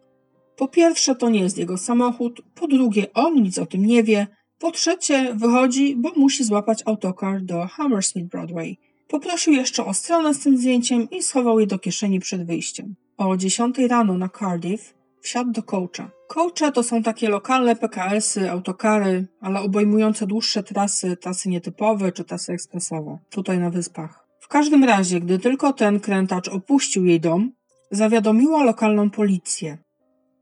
Po 0.55 0.67
pierwsze, 0.67 1.15
to 1.15 1.29
nie 1.29 1.39
jest 1.39 1.57
jego 1.57 1.77
samochód, 1.77 2.41
po 2.55 2.67
drugie, 2.67 3.13
on 3.13 3.35
nic 3.35 3.57
o 3.57 3.65
tym 3.65 3.85
nie 3.85 4.03
wie, 4.03 4.27
po 4.59 4.71
trzecie, 4.71 5.33
wychodzi, 5.35 5.95
bo 5.95 6.11
musi 6.15 6.43
złapać 6.43 6.83
autokar 6.85 7.41
do 7.41 7.67
Hammersmith 7.67 8.29
Broadway. 8.29 8.77
Poprosił 9.07 9.53
jeszcze 9.53 9.85
o 9.85 9.93
stronę 9.93 10.33
z 10.33 10.39
tym 10.39 10.57
zdjęciem 10.57 11.09
i 11.09 11.23
schował 11.23 11.59
je 11.59 11.67
do 11.67 11.79
kieszeni 11.79 12.19
przed 12.19 12.45
wyjściem. 12.45 12.95
O 13.17 13.37
10 13.37 13.77
rano 13.77 14.17
na 14.17 14.29
Cardiff 14.29 14.93
wsiadł 15.21 15.51
do 15.51 15.63
coacha. 15.63 16.11
Coache 16.27 16.71
to 16.71 16.83
są 16.83 17.03
takie 17.03 17.29
lokalne 17.29 17.75
PKS-y, 17.75 18.51
autokary, 18.51 19.27
ale 19.41 19.61
obejmujące 19.61 20.27
dłuższe 20.27 20.63
trasy, 20.63 21.17
trasy 21.17 21.49
nietypowe 21.49 22.11
czy 22.11 22.23
trasy 22.23 22.53
ekspresowe, 22.53 23.17
tutaj 23.29 23.59
na 23.59 23.69
wyspach. 23.69 24.20
Każdym 24.51 24.83
razie, 24.83 25.19
gdy 25.19 25.39
tylko 25.39 25.73
ten 25.73 25.99
krętacz 25.99 26.47
opuścił 26.47 27.05
jej 27.05 27.19
dom, 27.19 27.51
zawiadomiła 27.91 28.63
lokalną 28.63 29.09
policję. 29.09 29.77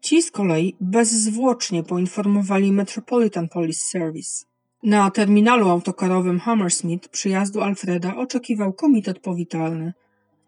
Ci 0.01 0.21
z 0.21 0.31
kolei 0.31 0.75
bezzwłocznie 0.81 1.83
poinformowali 1.83 2.71
Metropolitan 2.71 3.49
Police 3.49 3.85
Service. 3.85 4.45
Na 4.83 5.11
terminalu 5.11 5.69
autokarowym 5.69 6.39
Hammersmith 6.39 7.09
przyjazdu 7.09 7.61
Alfreda 7.61 8.15
oczekiwał 8.15 8.73
komitet 8.73 9.19
powitalny, 9.19 9.93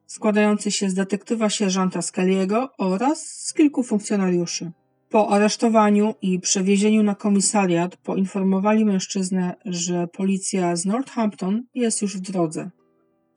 składający 0.08 0.72
się 0.72 0.90
z 0.90 0.94
detektywa 0.94 1.50
sierżanta 1.50 2.00
Skelly'ego 2.00 2.68
oraz 2.78 3.22
z 3.26 3.54
kilku 3.54 3.84
funkcjonariuszy. 3.84 4.72
Po 5.10 5.30
aresztowaniu 5.30 6.14
i 6.22 6.40
przewiezieniu 6.40 7.04
na 7.04 7.16
komisariat 7.16 7.98
poinformowali 7.98 8.86
mężczyznę, 8.86 9.56
że 9.66 10.08
policja 10.08 10.76
z 10.76 10.86
Northampton 10.86 11.64
jest 11.76 12.02
już 12.02 12.18
w 12.18 12.22
drodze. 12.22 12.72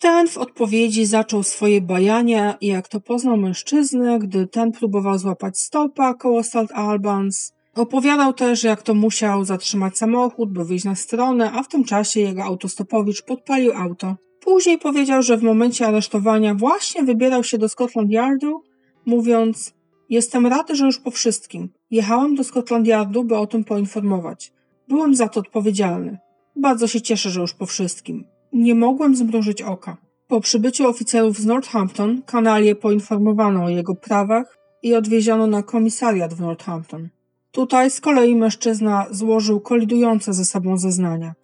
Ten 0.05 0.29
w 0.29 0.39
odpowiedzi 0.39 1.07
zaczął 1.07 1.43
swoje 1.43 1.81
bajania, 1.81 2.57
jak 2.61 2.89
to 2.89 3.01
poznał 3.01 3.37
mężczyznę, 3.37 4.19
gdy 4.19 4.47
ten 4.47 4.73
próbował 4.73 5.19
złapać 5.19 5.59
stopa 5.59 6.15
koło 6.15 6.43
St. 6.43 6.73
Albans. 6.75 7.53
Opowiadał 7.75 8.33
też, 8.33 8.65
jak 8.65 8.83
to 8.83 8.95
musiał 8.95 9.45
zatrzymać 9.45 9.99
samochód, 9.99 10.53
by 10.53 10.65
wyjść 10.65 10.85
na 10.85 10.95
stronę, 10.95 11.53
a 11.53 11.63
w 11.63 11.69
tym 11.69 11.85
czasie 11.85 12.21
jego 12.21 12.45
autostopowicz 12.45 13.23
podpalił 13.23 13.73
auto. 13.73 14.17
Później 14.41 14.79
powiedział, 14.79 15.23
że 15.23 15.37
w 15.37 15.43
momencie 15.43 15.87
aresztowania 15.87 16.55
właśnie 16.55 17.03
wybierał 17.03 17.45
się 17.45 17.59
do 17.59 17.69
Scotland 17.69 18.11
Yardu, 18.11 18.63
mówiąc 19.07 19.75
Jestem 20.11 20.47
rady, 20.47 20.77
że 20.77 20.87
już 20.87 20.99
po 20.99 21.11
wszystkim. 21.11 21.69
Jechałam 21.91 22.35
do 22.35 22.45
Scotland 22.45 22.87
Yardu, 22.87 23.25
by 23.25 23.37
o 23.37 23.47
tym 23.47 23.65
poinformować. 23.65 24.53
Byłem 24.89 25.15
za 25.15 25.29
to 25.29 25.41
odpowiedzialny. 25.41 26.19
Bardzo 26.57 26.87
się 26.87 27.01
cieszę, 27.01 27.31
że 27.31 27.41
już 27.41 27.55
po 27.55 27.67
wszystkim. 27.67 28.34
Nie 28.55 28.75
mogłem 28.75 29.17
zmrużyć 29.17 29.63
oka. 29.63 29.97
Po 30.29 30.41
przybyciu 30.41 30.89
oficerów 30.89 31.39
z 31.39 31.47
Northampton 31.47 32.23
kanalię 32.23 32.75
poinformowano 32.75 33.65
o 33.65 33.69
jego 33.69 33.95
prawach 33.95 34.59
i 34.83 34.95
odwieziono 34.95 35.47
na 35.47 35.63
komisariat 35.63 36.35
w 36.35 36.41
Northampton. 36.41 37.09
Tutaj 37.51 37.91
z 37.91 38.01
kolei 38.01 38.37
mężczyzna 38.37 39.07
złożył 39.11 39.61
kolidujące 39.61 40.33
ze 40.33 40.45
sobą 40.45 40.79
zeznania. 40.79 41.35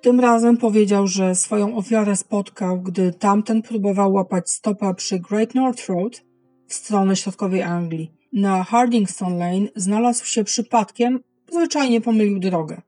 Tym 0.00 0.20
razem 0.20 0.56
powiedział, 0.56 1.06
że 1.06 1.34
swoją 1.34 1.76
ofiarę 1.76 2.16
spotkał, 2.16 2.80
gdy 2.80 3.12
tamten 3.12 3.62
próbował 3.62 4.12
łapać 4.12 4.50
stopa 4.50 4.94
przy 4.94 5.18
Great 5.18 5.54
North 5.54 5.88
Road 5.88 6.22
w 6.68 6.74
stronę 6.74 7.16
środkowej 7.16 7.62
Anglii. 7.62 8.12
Na 8.32 8.64
Hardingstone 8.64 9.38
Lane 9.38 9.68
znalazł 9.76 10.26
się 10.26 10.44
przypadkiem, 10.44 11.20
zwyczajnie 11.52 12.00
pomylił 12.00 12.38
drogę. 12.38 12.82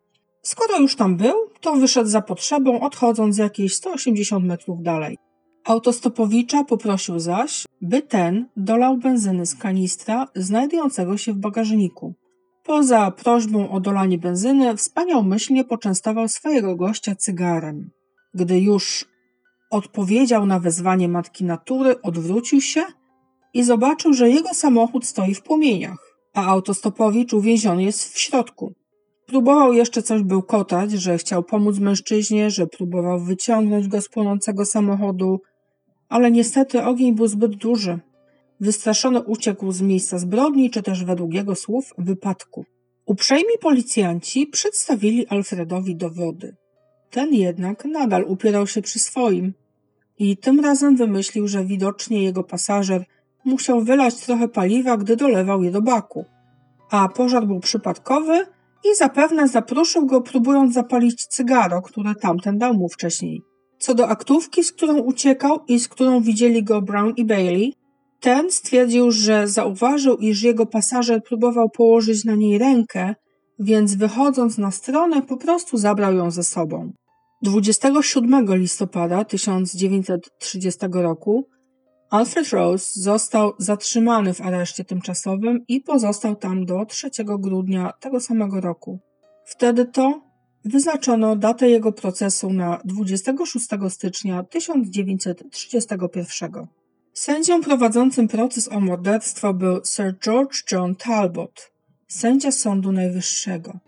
Skoro 0.46 0.78
już 0.78 0.96
tam 0.96 1.16
był, 1.16 1.34
to 1.60 1.76
wyszedł 1.76 2.08
za 2.08 2.22
potrzebą, 2.22 2.80
odchodząc 2.80 3.38
jakieś 3.38 3.74
180 3.74 4.44
metrów 4.44 4.82
dalej. 4.82 5.18
Autostopowicza 5.64 6.64
poprosił 6.64 7.18
zaś, 7.18 7.64
by 7.80 8.02
ten 8.02 8.48
dolał 8.56 8.96
benzyny 8.96 9.46
z 9.46 9.54
kanistra 9.54 10.28
znajdującego 10.34 11.16
się 11.16 11.32
w 11.32 11.36
bagażniku. 11.36 12.14
Poza 12.64 13.10
prośbą 13.10 13.70
o 13.70 13.80
dolanie 13.80 14.18
benzyny, 14.18 14.76
wspaniałomyślnie 14.76 15.64
poczęstował 15.64 16.28
swojego 16.28 16.76
gościa 16.76 17.14
cygarem. 17.14 17.90
Gdy 18.34 18.60
już 18.60 19.04
odpowiedział 19.70 20.46
na 20.46 20.60
wezwanie 20.60 21.08
matki 21.08 21.44
natury, 21.44 22.02
odwrócił 22.02 22.60
się 22.60 22.84
i 23.54 23.62
zobaczył, 23.62 24.12
że 24.12 24.30
jego 24.30 24.54
samochód 24.54 25.06
stoi 25.06 25.34
w 25.34 25.42
płomieniach, 25.42 26.16
a 26.34 26.46
autostopowicz 26.46 27.32
uwięziony 27.32 27.82
jest 27.82 28.14
w 28.14 28.18
środku. 28.18 28.74
Próbował 29.26 29.72
jeszcze 29.72 30.02
coś 30.02 30.22
bełkotać, 30.22 30.90
że 30.90 31.18
chciał 31.18 31.42
pomóc 31.42 31.78
mężczyźnie, 31.78 32.50
że 32.50 32.66
próbował 32.66 33.20
wyciągnąć 33.20 33.88
go 33.88 34.00
z 34.00 34.08
płonącego 34.08 34.64
samochodu, 34.64 35.40
ale 36.08 36.30
niestety 36.30 36.82
ogień 36.82 37.14
był 37.14 37.26
zbyt 37.26 37.56
duży. 37.56 37.98
Wystraszony 38.60 39.22
uciekł 39.22 39.72
z 39.72 39.80
miejsca 39.82 40.18
zbrodni, 40.18 40.70
czy 40.70 40.82
też 40.82 41.04
według 41.04 41.34
jego 41.34 41.54
słów 41.54 41.94
wypadku. 41.98 42.64
Uprzejmi 43.06 43.58
policjanci 43.60 44.46
przedstawili 44.46 45.26
Alfredowi 45.26 45.96
dowody. 45.96 46.56
Ten 47.10 47.34
jednak 47.34 47.84
nadal 47.84 48.24
upierał 48.28 48.66
się 48.66 48.82
przy 48.82 48.98
swoim 48.98 49.52
i 50.18 50.36
tym 50.36 50.60
razem 50.60 50.96
wymyślił, 50.96 51.48
że 51.48 51.64
widocznie 51.64 52.22
jego 52.22 52.44
pasażer 52.44 53.04
musiał 53.44 53.80
wylać 53.80 54.14
trochę 54.14 54.48
paliwa, 54.48 54.96
gdy 54.96 55.16
dolewał 55.16 55.62
je 55.62 55.70
do 55.70 55.82
baku. 55.82 56.24
A 56.90 57.08
pożar 57.08 57.46
był 57.46 57.60
przypadkowy 57.60 58.46
i 58.92 58.96
zapewne 58.96 59.48
zaproszył 59.48 60.06
go, 60.06 60.20
próbując 60.20 60.74
zapalić 60.74 61.26
cygaro, 61.26 61.82
które 61.82 62.14
tamten 62.14 62.58
dał 62.58 62.74
mu 62.74 62.88
wcześniej. 62.88 63.42
Co 63.78 63.94
do 63.94 64.08
aktówki, 64.08 64.64
z 64.64 64.72
którą 64.72 64.98
uciekał 64.98 65.58
i 65.68 65.80
z 65.80 65.88
którą 65.88 66.20
widzieli 66.20 66.64
go 66.64 66.82
Brown 66.82 67.12
i 67.16 67.24
Bailey, 67.24 67.74
ten 68.20 68.50
stwierdził, 68.50 69.10
że 69.10 69.48
zauważył, 69.48 70.16
iż 70.16 70.42
jego 70.42 70.66
pasażer 70.66 71.22
próbował 71.22 71.70
położyć 71.70 72.24
na 72.24 72.34
niej 72.34 72.58
rękę, 72.58 73.14
więc 73.58 73.94
wychodząc 73.94 74.58
na 74.58 74.70
stronę 74.70 75.22
po 75.22 75.36
prostu 75.36 75.76
zabrał 75.76 76.14
ją 76.14 76.30
ze 76.30 76.42
sobą. 76.42 76.92
27 77.42 78.56
listopada 78.56 79.24
1930 79.24 80.80
roku 80.92 81.48
Alfred 82.10 82.50
Rose 82.50 83.00
został 83.00 83.52
zatrzymany 83.58 84.34
w 84.34 84.40
areszcie 84.40 84.84
tymczasowym 84.84 85.64
i 85.68 85.80
pozostał 85.80 86.36
tam 86.36 86.64
do 86.64 86.84
3 86.84 87.10
grudnia 87.24 87.92
tego 88.00 88.20
samego 88.20 88.60
roku. 88.60 88.98
Wtedy 89.44 89.84
to 89.84 90.20
wyznaczono 90.64 91.36
datę 91.36 91.68
jego 91.68 91.92
procesu 91.92 92.52
na 92.52 92.80
26 92.84 93.66
stycznia 93.88 94.42
1931. 94.42 96.66
Sędzią 97.12 97.60
prowadzącym 97.60 98.28
proces 98.28 98.72
o 98.72 98.80
morderstwo 98.80 99.54
był 99.54 99.80
Sir 99.84 100.18
George 100.24 100.72
John 100.72 100.96
Talbot, 100.96 101.72
sędzia 102.08 102.50
Sądu 102.50 102.92
Najwyższego. 102.92 103.78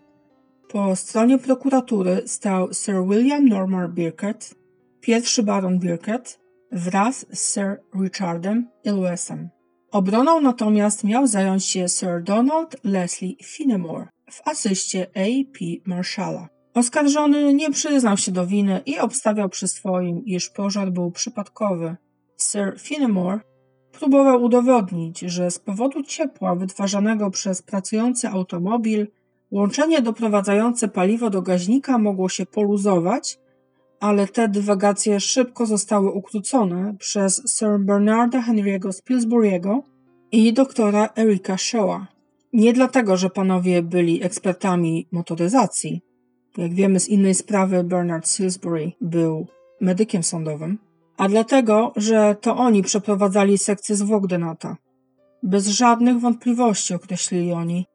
Po 0.69 0.95
stronie 0.95 1.37
prokuratury 1.37 2.21
stał 2.25 2.73
Sir 2.73 3.05
William 3.09 3.45
Norman 3.45 3.93
Birkett, 3.93 4.55
pierwszy 5.01 5.43
baron 5.43 5.79
Birkett, 5.79 6.39
wraz 6.71 7.25
z 7.31 7.53
Sir 7.53 7.81
Richardem 8.01 8.67
Ilwesem. 8.83 9.49
Obroną 9.91 10.41
natomiast 10.41 11.03
miał 11.03 11.27
zająć 11.27 11.65
się 11.65 11.87
Sir 11.87 12.23
Donald 12.23 12.75
Leslie 12.83 13.35
Finnemore 13.43 14.07
w 14.31 14.47
asyście 14.47 15.07
A.P. 15.15 15.65
Marshalla. 15.85 16.49
Oskarżony 16.73 17.53
nie 17.53 17.71
przyznał 17.71 18.17
się 18.17 18.31
do 18.31 18.47
winy 18.47 18.81
i 18.85 18.99
obstawiał 18.99 19.49
przy 19.49 19.67
swoim, 19.67 20.25
iż 20.25 20.49
pożar 20.49 20.91
był 20.91 21.11
przypadkowy. 21.11 21.95
Sir 22.37 22.75
Finnemore 22.79 23.39
próbował 23.91 24.43
udowodnić, 24.43 25.19
że 25.19 25.51
z 25.51 25.59
powodu 25.59 26.03
ciepła 26.03 26.55
wytwarzanego 26.55 27.31
przez 27.31 27.61
pracujący 27.61 28.29
automobil 28.29 29.07
łączenie 29.51 30.01
doprowadzające 30.01 30.87
paliwo 30.87 31.29
do 31.29 31.41
gaźnika 31.41 31.97
mogło 31.97 32.29
się 32.29 32.45
poluzować, 32.45 33.39
ale 33.99 34.27
te 34.27 34.49
dywagacje 34.49 35.19
szybko 35.19 35.65
zostały 35.65 36.11
ukrócone 36.11 36.95
przez 36.99 37.43
Sir 37.57 37.79
Bernarda 37.79 38.41
Henry'ego 38.41 38.91
z 38.91 39.01
i 40.31 40.53
doktora 40.53 41.09
Erika 41.17 41.57
Shawa. 41.57 42.07
Nie 42.53 42.73
dlatego, 42.73 43.17
że 43.17 43.29
panowie 43.29 43.83
byli 43.83 44.23
ekspertami 44.23 45.07
motoryzacji. 45.11 46.01
Jak 46.57 46.73
wiemy 46.73 46.99
z 46.99 47.09
innej 47.09 47.35
sprawy, 47.35 47.83
Bernard 47.83 48.27
Salisbury 48.27 48.91
był 49.01 49.47
medykiem 49.81 50.23
sądowym, 50.23 50.77
a 51.17 51.29
dlatego, 51.29 51.93
że 51.95 52.35
to 52.41 52.55
oni 52.57 52.83
przeprowadzali 52.83 53.57
sekcję 53.57 53.95
zwłok 53.95 54.27
Denata. 54.27 54.77
Bez 55.43 55.67
żadnych 55.67 56.19
wątpliwości 56.19 56.93
określili 56.93 57.51
oni, 57.51 57.85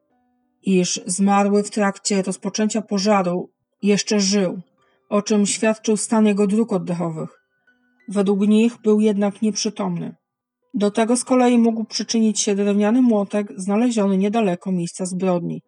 iż 0.63 1.01
zmarły 1.07 1.63
w 1.63 1.71
trakcie 1.71 2.23
rozpoczęcia 2.23 2.83
pożaru 2.83 3.51
jeszcze 3.83 4.21
żył, 4.21 4.61
o 5.09 5.23
czym 5.23 5.47
świadczył 5.47 5.97
stan 5.97 6.27
jego 6.27 6.47
dróg 6.47 6.73
oddechowych. 6.73 7.31
Według 8.09 8.41
nich 8.41 8.81
był 8.83 9.01
jednak 9.01 9.43
nieprzytomny. 9.43 10.15
Do 10.75 10.91
tego 10.91 11.17
z 11.17 11.25
kolei 11.25 11.59
mógł 11.59 11.85
przyczynić 11.85 12.41
się 12.41 12.55
drewniany 12.55 13.03
młotek 13.03 13.53
znaleziony 13.57 14.17
niedaleko 14.19 14.73
miejsca 14.73 15.07
zbrodni. 15.07 15.63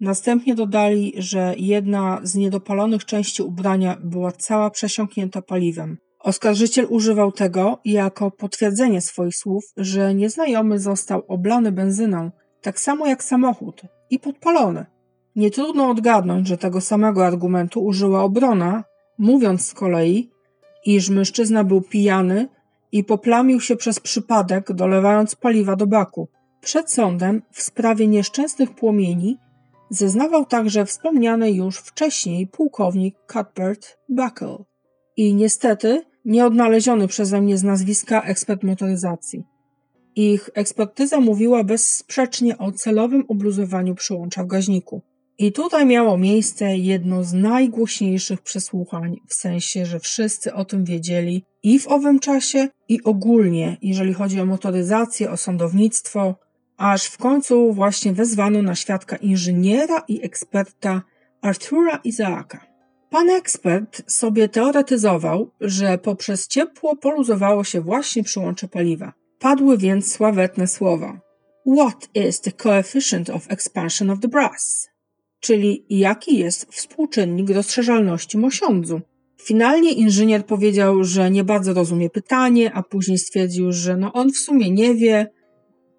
Następnie 0.00 0.54
dodali, 0.54 1.12
że 1.16 1.54
jedna 1.56 2.20
z 2.22 2.34
niedopalonych 2.34 3.04
części 3.04 3.42
ubrania 3.42 3.96
była 4.04 4.32
cała 4.32 4.70
przesiąknięta 4.70 5.42
paliwem. 5.42 5.96
Oskarżyciel 6.20 6.86
używał 6.88 7.32
tego 7.32 7.78
jako 7.84 8.30
potwierdzenie 8.30 9.00
swoich 9.00 9.36
słów, 9.36 9.64
że 9.76 10.14
nieznajomy 10.14 10.78
został 10.78 11.22
oblany 11.28 11.72
benzyną, 11.72 12.30
tak 12.62 12.80
samo 12.80 13.06
jak 13.06 13.24
samochód, 13.24 13.82
i 14.10 14.18
podpalony. 14.18 14.86
Nie 15.36 15.50
trudno 15.50 15.90
odgadnąć, 15.90 16.48
że 16.48 16.58
tego 16.58 16.80
samego 16.80 17.26
argumentu 17.26 17.84
użyła 17.84 18.22
obrona, 18.22 18.84
mówiąc 19.18 19.66
z 19.66 19.74
kolei, 19.74 20.30
iż 20.86 21.10
mężczyzna 21.10 21.64
był 21.64 21.80
pijany 21.80 22.48
i 22.92 23.04
poplamił 23.04 23.60
się 23.60 23.76
przez 23.76 24.00
przypadek, 24.00 24.72
dolewając 24.72 25.34
paliwa 25.34 25.76
do 25.76 25.86
baku. 25.86 26.28
Przed 26.60 26.90
sądem 26.90 27.42
w 27.50 27.62
sprawie 27.62 28.06
nieszczęsnych 28.06 28.74
płomieni 28.74 29.38
zeznawał 29.90 30.44
także 30.44 30.86
wspomniany 30.86 31.52
już 31.52 31.78
wcześniej 31.78 32.46
pułkownik 32.46 33.16
Cuthbert 33.32 33.98
Buckle 34.08 34.64
i 35.16 35.34
niestety 35.34 36.02
nieodnaleziony 36.24 37.08
przeze 37.08 37.40
mnie 37.40 37.58
z 37.58 37.64
nazwiska 37.64 38.22
ekspert 38.22 38.62
motoryzacji. 38.62 39.44
Ich 40.16 40.50
ekspertyza 40.54 41.20
mówiła 41.20 41.64
bezsprzecznie 41.64 42.58
o 42.58 42.72
celowym 42.72 43.24
obluzowaniu 43.28 43.94
przyłącza 43.94 44.44
w 44.44 44.46
gaźniku. 44.46 45.02
I 45.40 45.52
tutaj 45.52 45.86
miało 45.86 46.18
miejsce 46.18 46.76
jedno 46.76 47.24
z 47.24 47.32
najgłośniejszych 47.32 48.42
przesłuchań, 48.42 49.16
w 49.28 49.34
sensie, 49.34 49.86
że 49.86 50.00
wszyscy 50.00 50.54
o 50.54 50.64
tym 50.64 50.84
wiedzieli 50.84 51.44
i 51.62 51.78
w 51.78 51.88
owym 51.88 52.18
czasie, 52.18 52.68
i 52.88 53.02
ogólnie, 53.04 53.76
jeżeli 53.82 54.14
chodzi 54.14 54.40
o 54.40 54.46
motoryzację, 54.46 55.30
o 55.30 55.36
sądownictwo, 55.36 56.34
aż 56.76 57.04
w 57.04 57.18
końcu 57.18 57.72
właśnie 57.72 58.12
wezwano 58.12 58.62
na 58.62 58.74
świadka 58.74 59.16
inżyniera 59.16 60.02
i 60.08 60.24
eksperta 60.24 61.02
Artura 61.42 62.00
Izaaka. 62.04 62.66
Pan 63.10 63.30
ekspert 63.30 64.12
sobie 64.12 64.48
teoretyzował, 64.48 65.50
że 65.60 65.98
poprzez 65.98 66.48
ciepło 66.48 66.96
poluzowało 66.96 67.64
się 67.64 67.80
właśnie 67.80 68.22
przyłącze 68.22 68.68
paliwa. 68.68 69.12
Padły 69.38 69.78
więc 69.78 70.12
sławetne 70.12 70.66
słowa. 70.66 71.20
What 71.76 72.08
is 72.14 72.40
the 72.40 72.52
coefficient 72.52 73.30
of 73.30 73.46
expansion 73.50 74.10
of 74.10 74.20
the 74.20 74.28
brass? 74.28 74.90
Czyli 75.40 75.84
jaki 75.90 76.38
jest 76.38 76.66
współczynnik 76.72 77.50
rozszerzalności 77.50 78.38
mosiądzu? 78.38 79.00
Finalnie 79.42 79.92
inżynier 79.92 80.46
powiedział, 80.46 81.04
że 81.04 81.30
nie 81.30 81.44
bardzo 81.44 81.74
rozumie 81.74 82.10
pytanie, 82.10 82.72
a 82.74 82.82
później 82.82 83.18
stwierdził, 83.18 83.72
że 83.72 83.96
no 83.96 84.12
on 84.12 84.32
w 84.32 84.36
sumie 84.36 84.70
nie 84.70 84.94
wie. 84.94 85.26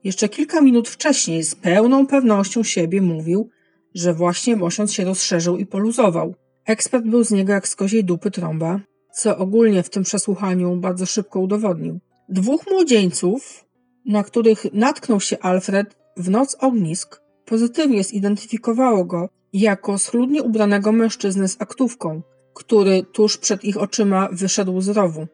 Jeszcze 0.03 0.29
kilka 0.29 0.61
minut 0.61 0.89
wcześniej 0.89 1.43
z 1.43 1.55
pełną 1.55 2.07
pewnością 2.07 2.63
siebie 2.63 3.01
mówił, 3.01 3.49
że 3.95 4.13
właśnie 4.13 4.55
mosiądz 4.55 4.91
się 4.91 5.05
rozszerzył 5.05 5.57
i 5.57 5.65
poluzował. 5.65 6.35
Ekspert 6.65 7.05
był 7.05 7.23
z 7.23 7.31
niego 7.31 7.53
jak 7.53 7.67
z 7.67 7.75
koziej 7.75 8.03
dupy 8.03 8.31
trąba, 8.31 8.79
co 9.15 9.37
ogólnie 9.37 9.83
w 9.83 9.89
tym 9.89 10.03
przesłuchaniu 10.03 10.75
bardzo 10.75 11.05
szybko 11.05 11.39
udowodnił. 11.39 11.99
Dwóch 12.29 12.65
młodzieńców, 12.71 13.65
na 14.05 14.23
których 14.23 14.73
natknął 14.73 15.19
się 15.19 15.39
Alfred 15.39 15.97
w 16.17 16.29
noc 16.29 16.57
ognisk, 16.59 17.20
pozytywnie 17.51 18.03
zidentyfikowało 18.03 19.05
go 19.05 19.29
jako 19.53 19.97
schludnie 19.97 20.43
ubranego 20.43 20.91
mężczyznę 20.91 21.47
z 21.47 21.61
aktówką, 21.61 22.21
który 22.53 23.03
tuż 23.03 23.37
przed 23.37 23.63
ich 23.63 23.77
oczyma 23.77 24.29
wyszedł 24.31 24.81
z 24.81 24.89
rowu. 24.89 25.27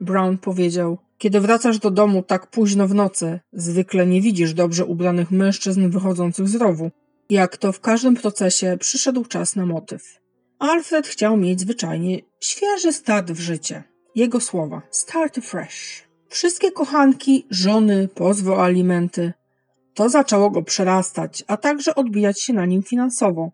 Brown 0.00 0.38
powiedział: 0.38 0.98
Kiedy 1.18 1.40
wracasz 1.40 1.78
do 1.78 1.90
domu 1.90 2.22
tak 2.22 2.50
późno 2.50 2.88
w 2.88 2.94
nocy, 2.94 3.40
zwykle 3.52 4.06
nie 4.06 4.20
widzisz 4.20 4.54
dobrze 4.54 4.84
ubranych 4.84 5.30
mężczyzn 5.30 5.90
wychodzących 5.90 6.48
z 6.48 6.54
rowu. 6.54 6.90
Jak 7.30 7.56
to 7.56 7.72
w 7.72 7.80
każdym 7.80 8.14
procesie 8.14 8.76
przyszedł 8.80 9.24
czas 9.24 9.56
na 9.56 9.66
motyw. 9.66 10.02
Alfred 10.58 11.06
chciał 11.06 11.36
mieć 11.36 11.60
zwyczajnie 11.60 12.20
świeży 12.40 12.92
start 12.92 13.30
w 13.30 13.40
życie. 13.40 13.82
Jego 14.14 14.40
słowa: 14.40 14.82
start 14.90 15.36
fresh. 15.36 16.08
Wszystkie 16.28 16.72
kochanki, 16.72 17.46
żony, 17.50 18.08
pozwy 18.14 18.52
o 18.52 18.64
alimenty. 18.64 19.32
To 20.00 20.08
zaczęło 20.08 20.50
go 20.50 20.62
przerastać, 20.62 21.44
a 21.46 21.56
także 21.56 21.94
odbijać 21.94 22.40
się 22.42 22.52
na 22.52 22.66
nim 22.66 22.82
finansowo. 22.82 23.50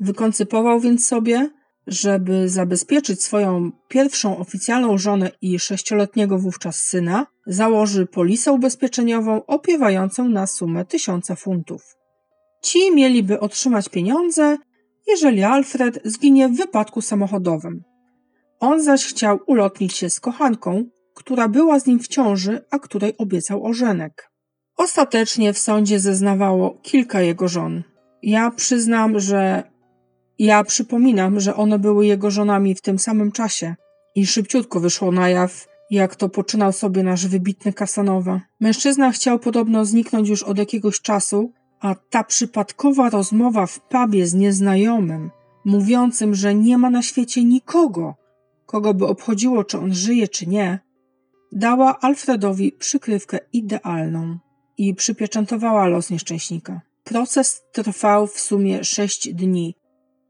Wykoncypował 0.00 0.80
więc 0.80 1.06
sobie, 1.06 1.50
żeby 1.86 2.48
zabezpieczyć 2.48 3.22
swoją 3.22 3.70
pierwszą 3.88 4.38
oficjalną 4.38 4.98
żonę 4.98 5.30
i 5.42 5.58
sześcioletniego 5.58 6.38
wówczas 6.38 6.76
syna, 6.76 7.26
założy 7.46 8.06
polisę 8.06 8.52
ubezpieczeniową 8.52 9.46
opiewającą 9.46 10.28
na 10.28 10.46
sumę 10.46 10.84
tysiąca 10.84 11.34
funtów. 11.34 11.96
Ci 12.62 12.94
mieliby 12.94 13.40
otrzymać 13.40 13.88
pieniądze, 13.88 14.56
jeżeli 15.06 15.42
Alfred 15.42 16.00
zginie 16.04 16.48
w 16.48 16.56
wypadku 16.56 17.00
samochodowym. 17.00 17.82
On 18.60 18.82
zaś 18.82 19.06
chciał 19.06 19.38
ulotnić 19.46 19.96
się 19.96 20.10
z 20.10 20.20
kochanką, 20.20 20.84
która 21.14 21.48
była 21.48 21.78
z 21.78 21.86
nim 21.86 21.98
w 21.98 22.08
ciąży, 22.08 22.64
a 22.70 22.78
której 22.78 23.16
obiecał 23.18 23.66
ożenek. 23.66 24.33
Ostatecznie 24.76 25.52
w 25.52 25.58
sądzie 25.58 26.00
zeznawało 26.00 26.78
kilka 26.82 27.20
jego 27.20 27.48
żon. 27.48 27.82
Ja 28.22 28.50
przyznam, 28.50 29.20
że 29.20 29.62
ja 30.38 30.64
przypominam, 30.64 31.40
że 31.40 31.56
one 31.56 31.78
były 31.78 32.06
jego 32.06 32.30
żonami 32.30 32.74
w 32.74 32.80
tym 32.80 32.98
samym 32.98 33.32
czasie 33.32 33.74
i 34.14 34.26
szybciutko 34.26 34.80
wyszło 34.80 35.12
na 35.12 35.28
jaw, 35.28 35.66
jak 35.90 36.16
to 36.16 36.28
poczynał 36.28 36.72
sobie 36.72 37.02
nasz 37.02 37.26
wybitny 37.26 37.72
Kasanowa. 37.72 38.40
Mężczyzna 38.60 39.12
chciał 39.12 39.38
podobno 39.38 39.84
zniknąć 39.84 40.28
już 40.28 40.42
od 40.42 40.58
jakiegoś 40.58 41.00
czasu, 41.00 41.52
a 41.80 41.94
ta 42.10 42.24
przypadkowa 42.24 43.10
rozmowa 43.10 43.66
w 43.66 43.80
pubie 43.80 44.26
z 44.26 44.34
nieznajomym, 44.34 45.30
mówiącym, 45.64 46.34
że 46.34 46.54
nie 46.54 46.78
ma 46.78 46.90
na 46.90 47.02
świecie 47.02 47.44
nikogo, 47.44 48.14
kogo 48.66 48.94
by 48.94 49.06
obchodziło, 49.06 49.64
czy 49.64 49.78
on 49.78 49.94
żyje, 49.94 50.28
czy 50.28 50.46
nie, 50.46 50.78
dała 51.52 52.00
Alfredowi 52.00 52.72
przykrywkę 52.72 53.38
idealną 53.52 54.38
i 54.78 54.94
przypieczętowała 54.94 55.86
los 55.86 56.10
nieszczęśnika. 56.10 56.80
Proces 57.04 57.62
trwał 57.72 58.26
w 58.26 58.40
sumie 58.40 58.84
sześć 58.84 59.34
dni. 59.34 59.74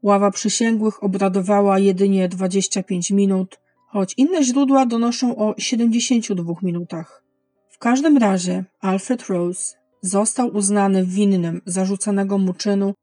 Ława 0.03 0.31
przysięgłych 0.31 1.03
obradowała 1.03 1.79
jedynie 1.79 2.29
25 2.29 3.11
minut, 3.11 3.59
choć 3.87 4.13
inne 4.17 4.43
źródła 4.43 4.85
donoszą 4.85 5.35
o 5.35 5.55
72 5.57 6.53
minutach. 6.61 7.23
W 7.69 7.77
każdym 7.77 8.17
razie 8.17 8.63
Alfred 8.81 9.29
Rose 9.29 9.75
został 10.01 10.55
uznany 10.55 11.05
winnym 11.05 11.61
zarzucanego 11.65 12.37
mu 12.37 12.53
czynu 12.53 12.93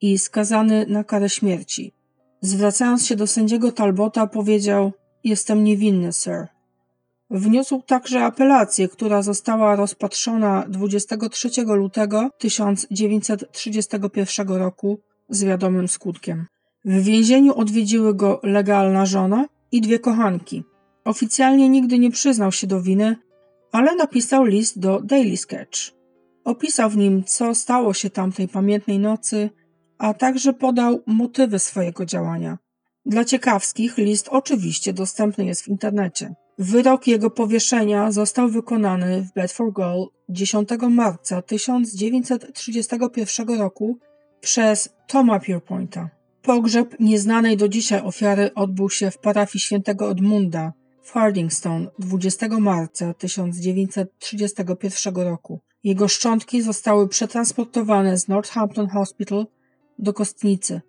i 0.00 0.18
skazany 0.18 0.86
na 0.88 1.04
karę 1.04 1.28
śmierci. 1.28 1.92
Zwracając 2.40 3.06
się 3.06 3.16
do 3.16 3.26
sędziego 3.26 3.72
Talbota, 3.72 4.26
powiedział: 4.26 4.92
Jestem 5.24 5.64
niewinny, 5.64 6.12
sir. 6.12 6.53
Wniósł 7.34 7.82
także 7.82 8.24
apelację, 8.24 8.88
która 8.88 9.22
została 9.22 9.76
rozpatrzona 9.76 10.64
23 10.68 11.48
lutego 11.64 12.30
1931 12.38 14.48
roku 14.48 15.00
z 15.28 15.44
wiadomym 15.44 15.88
skutkiem. 15.88 16.46
W 16.84 17.02
więzieniu 17.02 17.54
odwiedziły 17.54 18.14
go 18.14 18.40
legalna 18.42 19.06
żona 19.06 19.46
i 19.72 19.80
dwie 19.80 19.98
kochanki. 19.98 20.64
Oficjalnie 21.04 21.68
nigdy 21.68 21.98
nie 21.98 22.10
przyznał 22.10 22.52
się 22.52 22.66
do 22.66 22.82
winy, 22.82 23.16
ale 23.72 23.94
napisał 23.94 24.44
list 24.44 24.78
do 24.78 25.00
Daily 25.00 25.36
Sketch. 25.36 25.78
Opisał 26.44 26.90
w 26.90 26.96
nim, 26.96 27.24
co 27.24 27.54
stało 27.54 27.94
się 27.94 28.10
tamtej 28.10 28.48
pamiętnej 28.48 28.98
nocy, 28.98 29.50
a 29.98 30.14
także 30.14 30.52
podał 30.52 31.00
motywy 31.06 31.58
swojego 31.58 32.06
działania. 32.06 32.58
Dla 33.06 33.24
ciekawskich 33.24 33.98
list 33.98 34.28
oczywiście 34.28 34.92
dostępny 34.92 35.44
jest 35.44 35.64
w 35.64 35.68
internecie. 35.68 36.34
Wyrok 36.58 37.06
jego 37.06 37.30
powieszenia 37.30 38.12
został 38.12 38.48
wykonany 38.48 39.22
w 39.22 39.32
Bedford 39.32 39.74
Gaol 39.74 40.08
10 40.28 40.68
marca 40.90 41.42
1931 41.42 43.58
roku 43.58 43.98
przez 44.40 44.88
Toma 45.06 45.40
Pierpointa. 45.40 46.10
Pogrzeb 46.42 46.96
nieznanej 47.00 47.56
do 47.56 47.68
dzisiaj 47.68 48.00
ofiary 48.00 48.54
odbył 48.54 48.90
się 48.90 49.10
w 49.10 49.18
parafii 49.18 49.60
świętego 49.60 50.10
Edmunda 50.10 50.72
w 51.02 51.12
Hardingstone 51.12 51.86
20 51.98 52.48
marca 52.48 53.14
1931 53.14 55.14
roku. 55.14 55.60
Jego 55.84 56.08
szczątki 56.08 56.62
zostały 56.62 57.08
przetransportowane 57.08 58.18
z 58.18 58.28
Northampton 58.28 58.88
Hospital 58.88 59.46
do 59.98 60.12
kostnicy. 60.12 60.80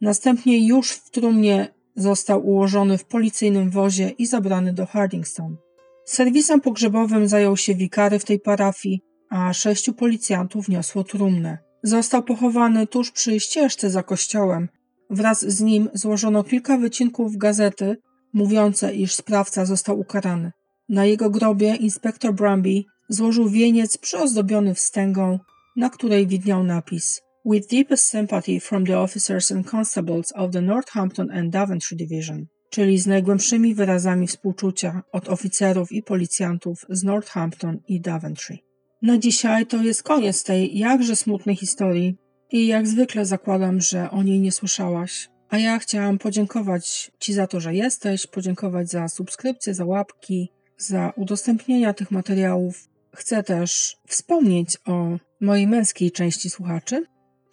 Następnie 0.00 0.66
już 0.66 0.92
w 0.92 1.10
trumnie 1.10 1.74
został 1.98 2.46
ułożony 2.46 2.98
w 2.98 3.04
policyjnym 3.04 3.70
wozie 3.70 4.08
i 4.08 4.26
zabrany 4.26 4.72
do 4.72 4.86
Hardingstone. 4.86 5.56
Serwisem 6.04 6.60
pogrzebowym 6.60 7.28
zajął 7.28 7.56
się 7.56 7.74
wikary 7.74 8.18
w 8.18 8.24
tej 8.24 8.40
parafii, 8.40 9.00
a 9.30 9.52
sześciu 9.52 9.92
policjantów 9.92 10.68
niosło 10.68 11.04
trumnę. 11.04 11.58
Został 11.82 12.22
pochowany 12.22 12.86
tuż 12.86 13.10
przy 13.10 13.40
ścieżce 13.40 13.90
za 13.90 14.02
kościołem. 14.02 14.68
Wraz 15.10 15.40
z 15.40 15.60
nim 15.60 15.88
złożono 15.94 16.44
kilka 16.44 16.78
wycinków 16.78 17.36
gazety 17.36 17.96
mówiące, 18.32 18.94
iż 18.94 19.14
sprawca 19.14 19.64
został 19.64 20.00
ukarany. 20.00 20.52
Na 20.88 21.04
jego 21.04 21.30
grobie 21.30 21.74
inspektor 21.74 22.34
Brumby 22.34 22.84
złożył 23.08 23.48
wieniec 23.48 23.98
przyozdobiony 23.98 24.74
wstęgą, 24.74 25.38
na 25.76 25.90
której 25.90 26.26
widniał 26.26 26.64
napis 26.64 27.27
With 27.50 27.68
deepest 27.70 28.04
sympathy 28.04 28.60
from 28.60 28.84
the 28.84 28.98
officers 28.98 29.52
and 29.52 29.70
constables 29.70 30.32
of 30.32 30.52
the 30.52 30.60
Northampton 30.60 31.30
and 31.30 31.50
Daventry 31.50 31.96
Division, 31.96 32.46
czyli 32.70 32.98
z 32.98 33.06
najgłębszymi 33.06 33.74
wyrazami 33.74 34.26
współczucia 34.26 35.02
od 35.12 35.28
oficerów 35.28 35.92
i 35.92 36.02
policjantów 36.02 36.86
z 36.88 37.04
Northampton 37.04 37.78
i 37.88 38.00
Daventry. 38.00 38.58
Na 39.02 39.18
dzisiaj 39.18 39.66
to 39.66 39.82
jest 39.82 40.02
koniec 40.02 40.44
tej 40.44 40.78
jakże 40.78 41.16
smutnej 41.16 41.56
historii 41.56 42.16
i 42.50 42.66
jak 42.66 42.88
zwykle 42.88 43.24
zakładam, 43.24 43.80
że 43.80 44.10
o 44.10 44.22
niej 44.22 44.40
nie 44.40 44.52
słyszałaś. 44.52 45.28
A 45.48 45.58
ja 45.58 45.78
chciałam 45.78 46.18
podziękować 46.18 47.10
Ci 47.20 47.32
za 47.32 47.46
to, 47.46 47.60
że 47.60 47.74
jesteś, 47.74 48.26
podziękować 48.26 48.90
za 48.90 49.08
subskrypcję, 49.08 49.74
za 49.74 49.84
łapki, 49.84 50.48
za 50.78 51.12
udostępnienia 51.16 51.94
tych 51.94 52.10
materiałów. 52.10 52.88
Chcę 53.14 53.42
też 53.42 53.96
wspomnieć 54.06 54.76
o 54.86 55.16
mojej 55.40 55.66
męskiej 55.66 56.12
części 56.12 56.50
słuchaczy. 56.50 57.06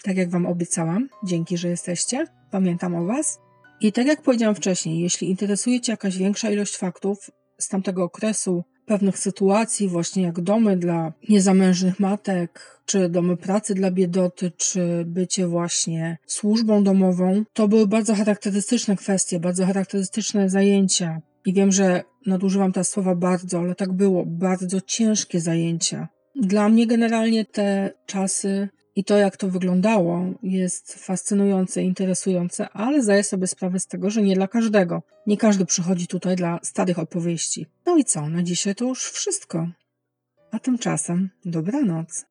Tak 0.06 0.18
jak 0.18 0.30
Wam 0.30 0.46
obiecałam, 0.46 1.10
dzięki, 1.24 1.58
że 1.58 1.68
jesteście. 1.68 2.28
Pamiętam 2.52 2.96
o 2.96 3.06
Was. 3.06 3.40
I 3.82 3.92
tak 3.92 4.08
jak 4.08 4.22
powiedziałam 4.22 4.56
wcześniej, 4.56 5.00
jeśli 5.00 5.30
interesuje 5.30 5.82
Cię 5.82 5.94
jakaś 5.94 6.18
większa 6.18 6.52
ilość 6.52 6.78
faktów 6.78 7.32
z 7.60 7.68
tamtego 7.68 8.04
okresu, 8.04 8.64
pewnych 8.86 9.18
sytuacji, 9.18 9.88
właśnie 9.88 10.24
jak 10.24 10.42
domy 10.42 10.78
dla 10.78 11.14
niezamężnych 11.30 12.00
matek, 12.00 12.80
czy 12.86 13.10
domy 13.10 13.38
pracy 13.38 13.74
dla 13.74 13.92
biedoty, 13.92 14.52
czy 14.58 15.06
bycie 15.06 15.48
właśnie 15.48 16.18
służbą 16.26 16.84
domową, 16.84 17.44
to 17.54 17.68
były 17.68 17.88
bardzo 17.88 18.16
charakterystyczne 18.16 18.96
kwestie, 18.96 19.40
bardzo 19.40 19.66
charakterystyczne 19.66 20.50
zajęcia. 20.50 21.22
I 21.46 21.54
wiem, 21.54 21.72
że 21.72 22.04
nadużywam 22.26 22.72
teraz 22.72 22.90
słowa 22.90 23.16
bardzo, 23.16 23.60
ale 23.60 23.76
tak 23.76 23.94
było, 23.94 24.26
bardzo 24.26 24.82
ciężkie 24.82 25.40
zajęcia. 25.40 26.08
Dla 26.36 26.70
mnie 26.70 26.88
generalnie 26.88 27.46
te 27.46 27.92
czasy 28.06 28.70
i 28.96 29.04
to, 29.04 29.18
jak 29.18 29.38
to 29.38 29.50
wyglądało, 29.50 30.26
jest 30.44 30.94
fascynujące, 30.94 31.84
interesujące, 31.84 32.70
ale 32.70 33.04
zdaję 33.04 33.24
sobie 33.24 33.48
sprawę 33.48 33.80
z 33.80 33.88
tego, 33.88 34.10
że 34.10 34.22
nie 34.22 34.36
dla 34.36 34.48
każdego. 34.48 35.02
Nie 35.28 35.38
każdy 35.38 35.66
przychodzi 35.66 36.08
tutaj 36.08 36.36
dla 36.36 36.60
starych 36.64 37.00
opowieści. 37.00 37.66
No 37.86 37.98
i 37.98 38.04
co, 38.04 38.30
na 38.30 38.44
dzisiaj 38.44 38.76
to 38.76 38.86
już 38.86 39.12
wszystko. 39.12 39.68
A 40.52 40.60
tymczasem 40.60 41.30
dobranoc. 41.46 42.24